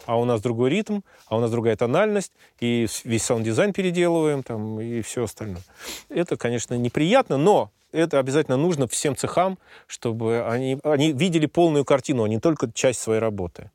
[0.07, 2.31] А у нас другой ритм, а у нас другая тональность,
[2.61, 5.61] и весь саунд-дизайн переделываем, там, и все остальное.
[6.07, 12.23] Это, конечно, неприятно, но это обязательно нужно всем цехам, чтобы они, они видели полную картину,
[12.23, 13.69] а не только часть своей работы.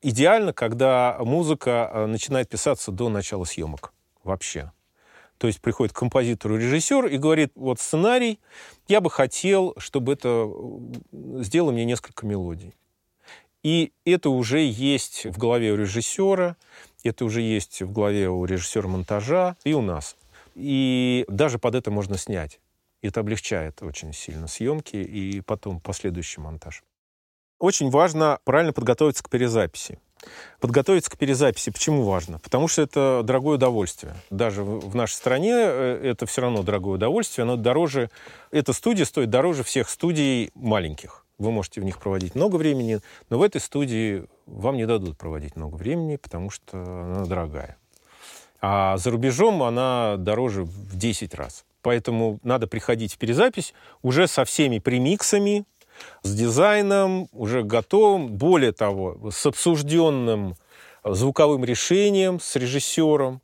[0.00, 4.70] Идеально, когда музыка э, начинает писаться до начала съемок вообще.
[5.38, 8.38] То есть приходит к композитору режиссер и говорит, вот сценарий,
[8.86, 12.74] я бы хотел, чтобы это э, сделало мне несколько мелодий.
[13.66, 16.54] И это уже есть в голове у режиссера,
[17.02, 20.14] это уже есть в голове у режиссера монтажа и у нас.
[20.54, 22.60] И даже под это можно снять.
[23.02, 26.84] Это облегчает очень сильно съемки и потом последующий монтаж.
[27.58, 29.98] Очень важно правильно подготовиться к перезаписи.
[30.60, 32.38] Подготовиться к перезаписи почему важно?
[32.38, 34.14] Потому что это дорогое удовольствие.
[34.30, 38.10] Даже в нашей стране э, это все равно дорогое удовольствие, оно дороже...
[38.52, 41.25] Эта студия стоит дороже всех студий маленьких.
[41.38, 45.56] Вы можете в них проводить много времени, но в этой студии вам не дадут проводить
[45.56, 47.76] много времени, потому что она дорогая.
[48.60, 51.64] А за рубежом она дороже в 10 раз.
[51.82, 55.64] Поэтому надо приходить в перезапись уже со всеми премиксами,
[56.22, 60.56] с дизайном, уже готовым, более того, с обсужденным
[61.04, 63.40] звуковым решением, с режиссером.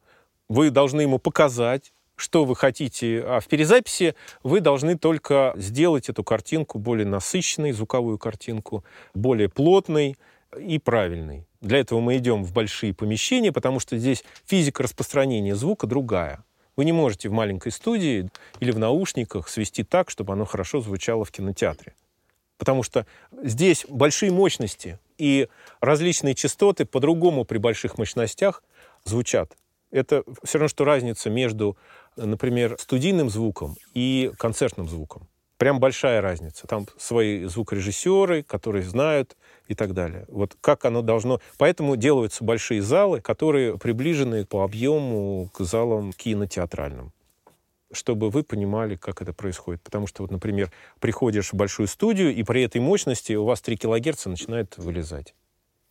[0.49, 6.25] Вы должны ему показать, что вы хотите, а в перезаписи вы должны только сделать эту
[6.25, 8.85] картинку более насыщенной, звуковую картинку,
[9.15, 10.17] более плотной
[10.59, 11.47] и правильной.
[11.61, 16.45] Для этого мы идем в большие помещения, потому что здесь физика распространения звука другая.
[16.77, 21.25] Вы не можете в маленькой студии или в наушниках свести так, чтобы оно хорошо звучало
[21.25, 21.95] в кинотеатре.
[22.59, 23.07] Потому что
[23.43, 25.49] здесь большие мощности и
[25.81, 28.63] различные частоты по-другому при больших мощностях
[29.05, 29.57] звучат.
[29.91, 31.77] Это все равно, что разница между,
[32.17, 35.29] например, студийным звуком и концертным звуком.
[35.57, 36.67] Прям большая разница.
[36.67, 39.37] Там свои звукорежиссеры, которые знают
[39.69, 40.25] и так далее.
[40.29, 41.41] Вот как оно должно...
[41.57, 47.13] Поэтому делаются большие залы, которые приближены по объему к залам кинотеатральным
[47.95, 49.83] чтобы вы понимали, как это происходит.
[49.83, 53.77] Потому что, вот, например, приходишь в большую студию, и при этой мощности у вас 3
[53.77, 55.35] килогерца начинает вылезать.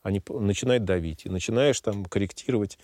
[0.03, 1.25] Они начинают давить.
[1.25, 2.79] И начинаешь там корректировать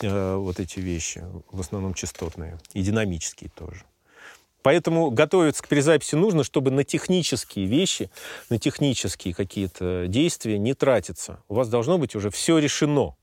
[0.00, 3.84] э, вот эти вещи, в основном частотные, и динамические тоже.
[4.62, 8.10] Поэтому готовиться к перезаписи нужно, чтобы на технические вещи,
[8.48, 11.42] на технические какие-то действия не тратиться.
[11.48, 13.16] У вас должно быть уже все решено.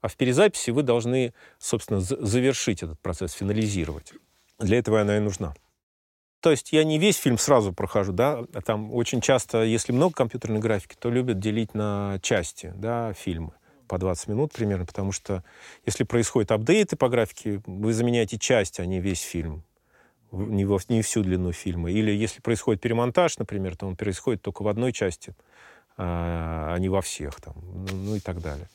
[0.00, 4.14] А в перезаписи вы должны, собственно, завершить этот процесс, финализировать.
[4.58, 5.54] Для этого она и нужна.
[6.42, 10.12] То есть я не весь фильм сразу прохожу, да, а там очень часто, если много
[10.12, 13.52] компьютерной графики, то любят делить на части, да, фильмы
[13.86, 15.44] по 20 минут примерно, потому что
[15.86, 19.62] если происходят апдейты по графике, вы заменяете часть, а не весь фильм
[20.32, 21.90] не, во, не всю длину фильма.
[21.90, 25.34] Или если происходит перемонтаж, например, то он происходит только в одной части,
[25.96, 28.68] а, а не во всех, там, ну, ну и так далее.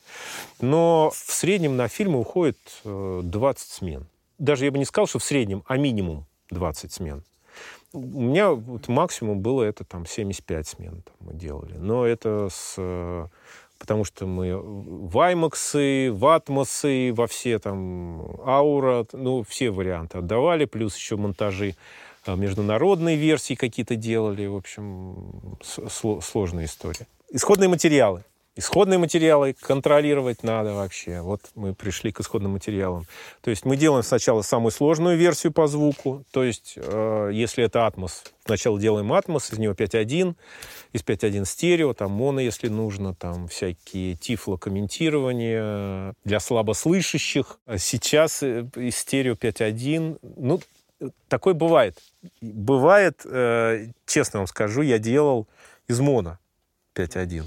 [0.62, 4.08] Но в среднем на фильмы уходит 20 э, смен.
[4.38, 7.24] Даже я бы не сказал, что в среднем, а минимум 20 смен.
[7.98, 11.76] У меня вот максимум было это там 75 смен там, мы делали.
[11.78, 13.30] Но это с
[13.80, 20.66] потому что мы в аймаксы, в атмосы, во все там аура, ну, все варианты отдавали,
[20.66, 21.76] плюс еще монтажи
[22.26, 27.08] а, международные версии какие-то делали, в общем, сложная история.
[27.30, 28.24] Исходные материалы.
[28.58, 31.22] Исходные материалы контролировать надо вообще.
[31.22, 33.06] Вот мы пришли к исходным материалам.
[33.42, 36.24] То есть мы делаем сначала самую сложную версию по звуку.
[36.32, 40.34] То есть э, если это атмос, сначала делаем атмос, из него 5.1,
[40.92, 47.60] из 5.1 стерео, там моно, если нужно, там всякие тифлокомментирования для слабослышащих.
[47.68, 50.62] А сейчас э, из стерео 5.1, ну,
[51.28, 52.00] такое бывает.
[52.42, 55.48] Бывает, э, честно вам скажу, я делал
[55.88, 56.40] из моно
[56.96, 57.44] 5.1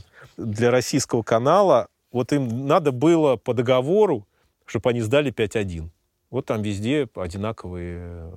[0.46, 4.26] для российского канала, вот им надо было по договору,
[4.66, 5.88] чтобы они сдали 5.1.
[6.30, 8.32] Вот там везде одинаковые э,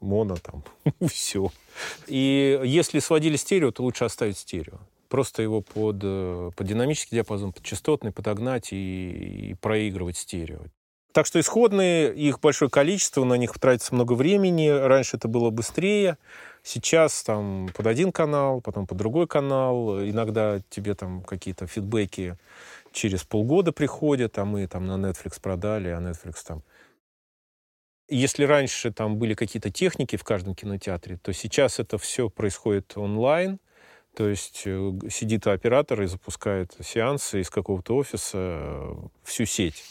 [0.00, 0.64] моно, там,
[1.08, 1.50] все.
[2.06, 4.78] И если сводили стерео, то лучше оставить стерео.
[5.08, 10.60] Просто его под, э, под динамический диапазон, под частотный подогнать и, и проигрывать стерео.
[11.12, 14.68] Так что исходные, их большое количество, на них тратится много времени.
[14.68, 16.16] Раньше это было быстрее.
[16.62, 20.00] Сейчас там под один канал, потом под другой канал.
[20.00, 22.36] Иногда тебе там какие-то фидбэки
[22.92, 26.62] через полгода приходят, а мы там на Netflix продали, а Netflix там...
[28.08, 33.58] Если раньше там были какие-то техники в каждом кинотеатре, то сейчас это все происходит онлайн.
[34.14, 38.94] То есть э, сидит оператор и запускает сеансы из какого-то офиса э,
[39.24, 39.82] всю сеть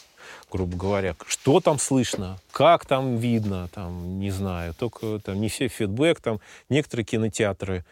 [0.50, 1.14] грубо говоря.
[1.26, 6.40] Что там слышно, как там видно, там, не знаю, только там не все фидбэк, там
[6.68, 7.84] некоторые кинотеатры,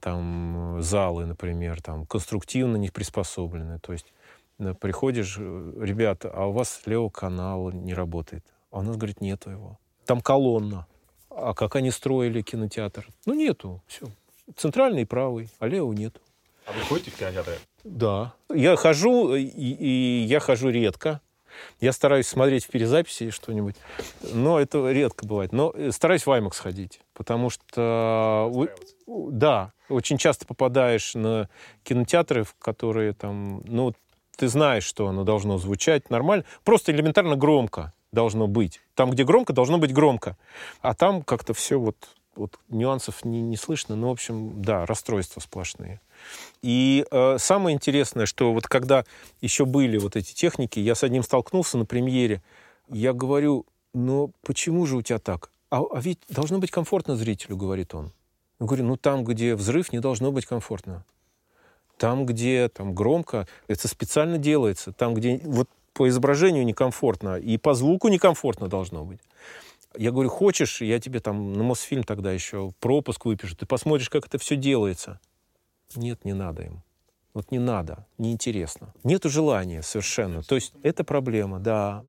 [0.00, 3.78] там, залы, например, там, конструктивно не приспособлены.
[3.80, 4.06] То есть
[4.58, 8.44] э, приходишь, э, ребята, а у вас левого канала не работает.
[8.70, 9.78] А у нас, говорит, нету его.
[10.06, 10.86] Там колонна.
[11.30, 13.06] А как они строили кинотеатр?
[13.26, 14.06] Ну, нету, все.
[14.56, 16.20] Центральный и правый, а левого нету.
[16.66, 17.58] А вы ходите в кинотеатры?
[17.82, 18.34] Да.
[18.52, 21.20] Я хожу, и, и я хожу редко.
[21.80, 23.76] Я стараюсь смотреть в перезаписи что-нибудь,
[24.32, 25.52] но это редко бывает.
[25.52, 28.68] Но э, стараюсь в IMAX ходить, потому что...
[29.06, 31.48] Да, очень часто попадаешь на
[31.82, 33.62] кинотеатры, в которые там...
[33.66, 33.94] Ну,
[34.36, 36.44] ты знаешь, что оно должно звучать нормально.
[36.64, 38.80] Просто элементарно громко должно быть.
[38.94, 40.36] Там, где громко, должно быть громко.
[40.80, 41.96] А там как-то все вот,
[42.36, 43.96] вот нюансов не, не слышно.
[43.96, 46.00] Ну, в общем, да, расстройства сплошные.
[46.62, 49.04] И э, самое интересное, что вот когда
[49.40, 52.42] еще были вот эти техники, я с одним столкнулся на премьере,
[52.88, 55.50] я говорю, ну почему же у тебя так?
[55.70, 58.12] А, а ведь должно быть комфортно зрителю, говорит он.
[58.60, 61.04] Я говорю, ну там, где взрыв, не должно быть комфортно.
[61.96, 64.92] Там, где там громко, это специально делается.
[64.92, 69.20] Там, где вот по изображению некомфортно, и по звуку некомфортно должно быть.
[69.96, 74.26] Я говорю, хочешь, я тебе там на Мосфильм тогда еще пропуск выпишу, ты посмотришь, как
[74.26, 75.20] это все делается.
[75.94, 76.82] Нет, не надо им.
[77.34, 78.94] Вот не надо, неинтересно.
[79.02, 80.42] Нету желания совершенно.
[80.42, 82.04] То есть это проблема, да.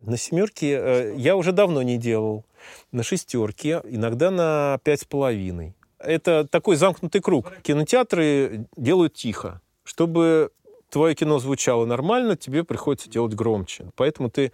[0.00, 2.46] На семерке э, я уже давно не делал.
[2.92, 5.74] На шестерке, иногда на пять с половиной.
[5.98, 7.52] Это такой замкнутый круг.
[7.62, 9.60] Кинотеатры делают тихо.
[9.82, 10.52] Чтобы
[10.90, 13.90] твое кино звучало нормально, тебе приходится делать громче.
[13.96, 14.52] Поэтому ты,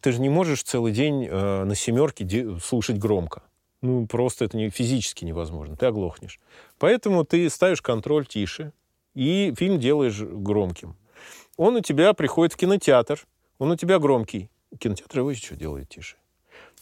[0.00, 3.42] ты же не можешь целый день э, на семерке де- слушать громко.
[3.82, 5.76] Ну, просто это не, физически невозможно.
[5.76, 6.40] Ты оглохнешь.
[6.78, 8.72] Поэтому ты ставишь контроль тише,
[9.14, 10.96] и фильм делаешь громким.
[11.56, 13.26] Он у тебя приходит в кинотеатр,
[13.58, 14.50] он у тебя громкий.
[14.78, 16.16] Кинотеатр его еще делает тише.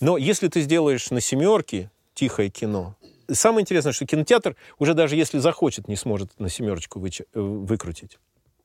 [0.00, 2.94] Но если ты сделаешь на семерке тихое кино,
[3.30, 8.18] самое интересное, что кинотеатр уже даже если захочет, не сможет на семерочку выча- э, выкрутить.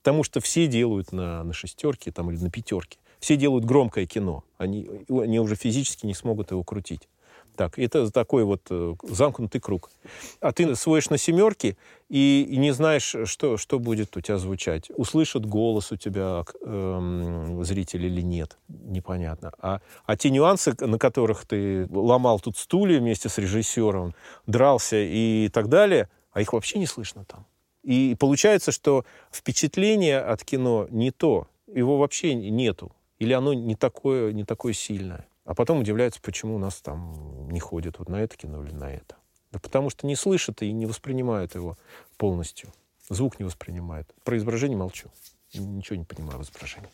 [0.07, 2.97] Потому что все делают на, на шестерке там, или на пятерке.
[3.19, 4.45] Все делают громкое кино.
[4.57, 7.09] Они, они уже физически не смогут его крутить.
[7.57, 9.91] Так, это такой вот э, замкнутый круг.
[10.39, 11.77] А ты сводишь на семерки
[12.07, 14.89] и, и не знаешь, что, что будет у тебя звучать.
[14.95, 19.51] Услышат голос у тебя эм, зритель или нет, непонятно.
[19.59, 25.49] А, а те нюансы, на которых ты ломал тут стулья вместе с режиссером, дрался и
[25.49, 27.45] так далее, а их вообще не слышно там.
[27.83, 32.91] И получается, что впечатление от кино не то, его вообще нету.
[33.19, 35.25] Или оно не такое, не такое сильное.
[35.45, 38.91] А потом удивляются, почему у нас там не ходят вот на это кино или на
[38.91, 39.15] это.
[39.51, 41.77] Да потому что не слышат и не воспринимают его
[42.17, 42.69] полностью.
[43.09, 44.13] Звук не воспринимает.
[44.23, 45.09] Про изображение молчу.
[45.53, 46.89] Ничего не понимаю в изображении.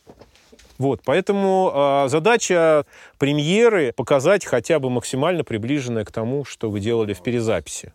[0.78, 2.86] Вот, поэтому э, задача
[3.18, 7.94] премьеры показать хотя бы максимально приближенное к тому, что вы делали в перезаписи.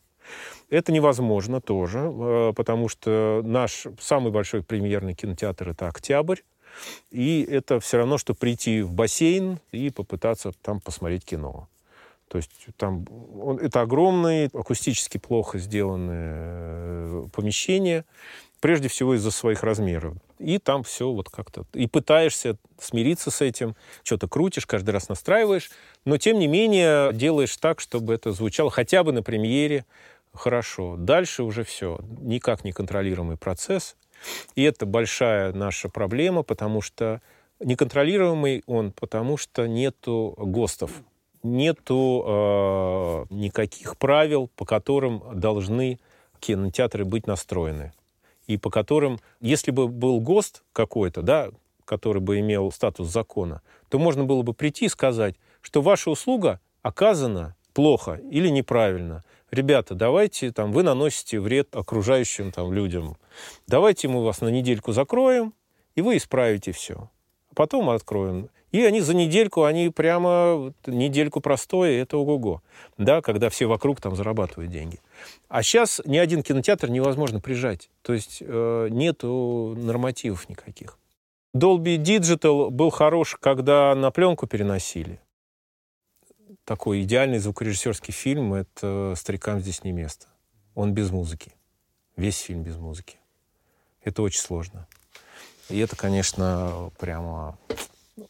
[0.70, 6.40] Это невозможно тоже, э, потому что наш самый большой премьерный кинотеатр это «Октябрь».
[7.10, 11.68] И это все равно, что прийти в бассейн и попытаться там посмотреть кино.
[12.28, 13.06] То есть там
[13.40, 18.04] он, это огромные, акустически плохо сделанные помещения,
[18.60, 20.14] прежде всего из-за своих размеров.
[20.38, 21.64] И там все вот как-то...
[21.72, 25.70] И пытаешься смириться с этим, что-то крутишь, каждый раз настраиваешь,
[26.04, 29.84] но тем не менее делаешь так, чтобы это звучало хотя бы на премьере
[30.38, 30.96] хорошо.
[30.96, 31.98] Дальше уже все.
[32.20, 33.96] Никак не контролируемый процесс.
[34.54, 37.20] И это большая наша проблема, потому что
[37.60, 40.90] неконтролируемый он, потому что нету ГОСТов,
[41.42, 45.98] нету э, никаких правил, по которым должны
[46.40, 47.92] кинотеатры быть настроены.
[48.46, 51.50] И по которым, если бы был ГОСТ какой-то, да,
[51.84, 56.60] который бы имел статус закона, то можно было бы прийти и сказать, что ваша услуга
[56.82, 59.24] оказана плохо или неправильно.
[59.50, 63.16] Ребята, давайте, там, вы наносите вред окружающим там, людям.
[63.66, 65.54] Давайте мы вас на недельку закроем,
[65.94, 67.10] и вы исправите все.
[67.54, 68.50] Потом откроем.
[68.70, 72.62] И они за недельку, они прямо недельку простое, это ого-го.
[72.98, 75.00] Да, когда все вокруг там зарабатывают деньги.
[75.48, 77.88] А сейчас ни один кинотеатр невозможно прижать.
[78.02, 80.98] То есть э, нету нормативов никаких.
[81.56, 85.18] Dolby Digital был хорош, когда на пленку переносили.
[86.68, 90.26] Такой идеальный звукорежиссерский фильм— это «Старикам здесь не место».
[90.74, 91.54] Он без музыки.
[92.14, 93.16] Весь фильм без музыки.
[94.04, 94.86] Это очень сложно.
[95.70, 97.56] И это, конечно, прямо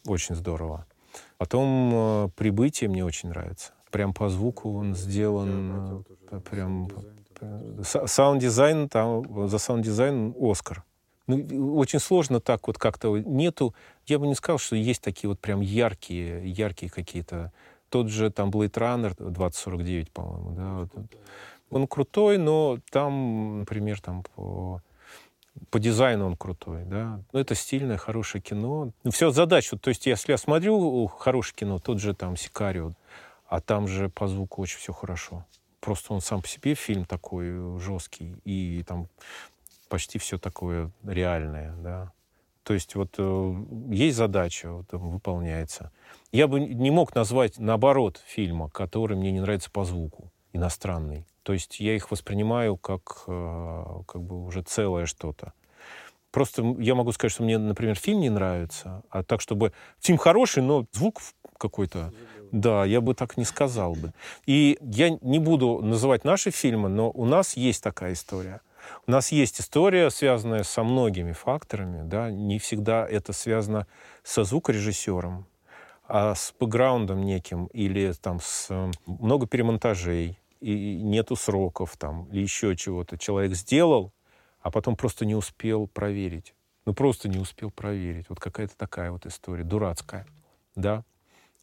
[0.05, 0.85] очень здорово.
[1.37, 3.73] Потом э, «Прибытие» мне очень нравится.
[3.91, 6.05] Прям по звуку он сделан.
[6.31, 6.87] э, Прям
[7.81, 10.85] Са- саунд-дизайн, там за саунд-дизайн Оскар.
[11.27, 13.75] Ну, очень сложно так вот как-то нету.
[14.07, 17.51] Я бы не сказал, что есть такие вот прям яркие, яркие какие-то.
[17.89, 20.73] Тот же там Blade Runner 2049, по-моему, да.
[20.73, 20.89] вот.
[21.71, 24.81] Он крутой, но там, например, там по
[25.71, 27.21] по дизайну он крутой, да.
[27.33, 28.91] Ну, это стильное, хорошее кино.
[29.03, 29.77] Ну, все задача.
[29.77, 32.93] То есть, если я смотрю хорошее кино, тот же там Сикарио,
[33.47, 35.45] а там же по звуку очень все хорошо.
[35.79, 39.07] Просто он сам по себе фильм такой жесткий, и там
[39.89, 42.11] почти все такое реальное, да.
[42.69, 43.55] То есть вот э,
[43.89, 45.91] есть задача, вот, выполняется.
[46.31, 51.25] Я бы не мог назвать, наоборот, фильма, который мне не нравится по звуку, иностранный.
[51.41, 55.53] То есть я их воспринимаю как, э, как бы уже целое что-то.
[56.29, 60.61] Просто я могу сказать, что мне, например, фильм не нравится, а так, чтобы фильм хороший,
[60.61, 61.21] но звук
[61.57, 62.13] какой-то,
[62.51, 64.13] да, я бы так не сказал бы.
[64.45, 68.61] И я не буду называть наши фильмы, но у нас есть такая история.
[69.07, 73.87] У нас есть история, связанная со многими факторами, да, не всегда это связано
[74.23, 75.45] со звукорежиссером,
[76.07, 82.41] а с бэкграундом неким или там с э, много перемонтажей, и нету сроков там, или
[82.41, 83.17] еще чего-то.
[83.17, 84.13] Человек сделал,
[84.61, 86.53] а потом просто не успел проверить.
[86.85, 88.25] Ну, просто не успел проверить.
[88.29, 90.25] Вот какая-то такая вот история, дурацкая,
[90.75, 91.03] да.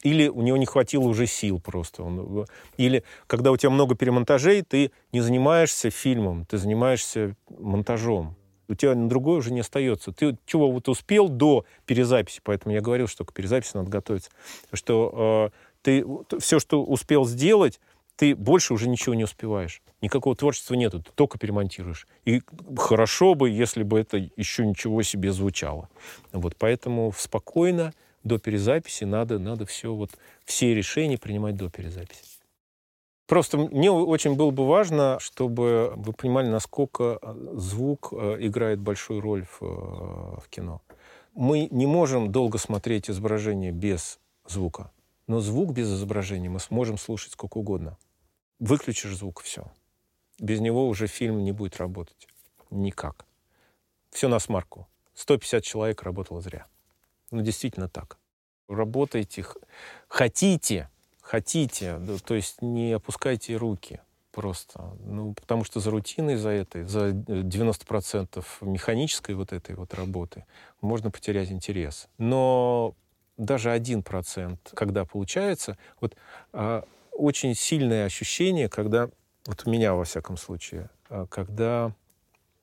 [0.02, 2.02] Или у него не хватило уже сил просто.
[2.02, 2.46] Он,
[2.76, 8.36] или когда у тебя много перемонтажей, ты не занимаешься фильмом, ты занимаешься монтажом.
[8.68, 10.12] У тебя на другое уже не остается.
[10.12, 14.30] Ты чего вот успел до перезаписи, поэтому я говорил, что к перезаписи надо готовиться,
[14.72, 16.04] что э, ты
[16.40, 17.80] все, что успел сделать,
[18.16, 19.82] ты больше уже ничего не успеваешь.
[20.00, 22.06] Никакого творчества нету, ты только перемонтируешь.
[22.24, 22.42] И
[22.76, 25.88] хорошо бы, если бы это еще ничего себе звучало.
[26.32, 27.92] Вот поэтому спокойно
[28.26, 30.10] до перезаписи надо, надо все, вот,
[30.44, 32.22] все решения принимать до перезаписи.
[33.26, 37.20] Просто мне очень было бы важно, чтобы вы понимали, насколько
[37.54, 40.80] звук э, играет большую роль в, э, в кино.
[41.34, 44.92] Мы не можем долго смотреть изображение без звука,
[45.26, 47.98] но звук без изображения мы сможем слушать сколько угодно.
[48.60, 49.66] Выключишь звук, все.
[50.38, 52.28] Без него уже фильм не будет работать.
[52.70, 53.26] Никак.
[54.10, 54.86] Все на смарку.
[55.14, 56.66] 150 человек работало зря.
[57.36, 58.16] Ну, действительно так.
[58.66, 59.44] Работайте,
[60.08, 60.88] хотите,
[61.20, 64.00] хотите, то есть не опускайте руки
[64.32, 64.96] просто.
[65.04, 70.46] Ну, потому что за рутиной, за этой, за 90% механической вот этой вот работы
[70.80, 72.08] можно потерять интерес.
[72.16, 72.94] Но
[73.36, 76.16] даже 1%, когда получается, вот
[76.54, 79.10] а, очень сильное ощущение, когда,
[79.44, 81.92] вот у меня во всяком случае, а, когда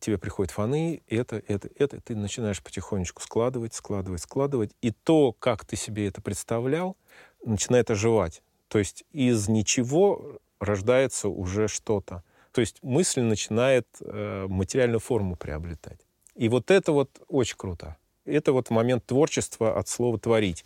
[0.03, 5.65] тебе приходят фаны, это, это, это, ты начинаешь потихонечку складывать, складывать, складывать, и то, как
[5.65, 6.97] ты себе это представлял,
[7.43, 8.43] начинает оживать.
[8.67, 12.23] То есть из ничего рождается уже что-то.
[12.51, 15.99] То есть мысль начинает э, материальную форму приобретать.
[16.35, 17.97] И вот это вот очень круто.
[18.25, 20.65] Это вот момент творчества от слова «творить».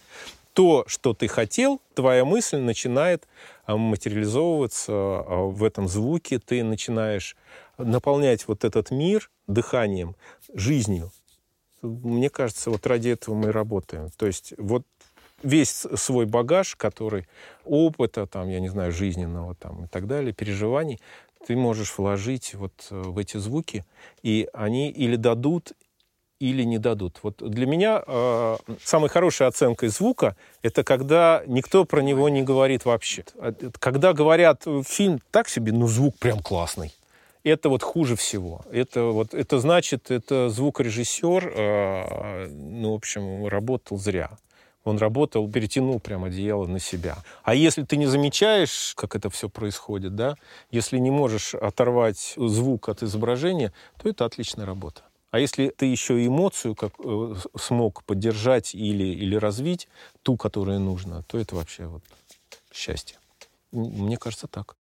[0.57, 3.27] То, что ты хотел, твоя мысль начинает
[3.67, 7.37] а, материализовываться а, в этом звуке, ты начинаешь
[7.77, 10.15] наполнять вот этот мир дыханием,
[10.55, 11.11] жизнью.
[11.83, 14.09] Мне кажется, вот ради этого мы и работаем.
[14.17, 14.81] То есть вот
[15.43, 17.27] весь свой багаж, который
[17.63, 20.99] опыта, там, я не знаю, жизненного там, и так далее, переживаний,
[21.45, 23.85] ты можешь вложить вот э, в эти звуки,
[24.23, 25.73] и они или дадут,
[26.39, 27.19] или не дадут.
[27.23, 32.85] Вот для меня э, самой хорошей оценкой звука это когда никто про него не говорит
[32.85, 33.23] вообще.
[33.39, 36.93] А, когда говорят, фильм так себе, но звук прям классный
[37.43, 38.61] это вот хуже всего.
[38.71, 44.31] Это, вот, это значит, это звукорежиссер, э, ну, в общем, работал зря.
[44.83, 47.17] Он работал, перетянул прям одеяло на себя.
[47.43, 50.35] А если ты не замечаешь, как это все происходит, да,
[50.71, 55.01] если не можешь оторвать звук от изображения, то это отличная работа.
[55.31, 59.87] А если ты еще эмоцию как, э, смог поддержать или, или развить,
[60.23, 62.03] ту, которая нужна, то это вообще вот
[62.73, 63.17] счастье.
[63.71, 64.75] Мне кажется, так.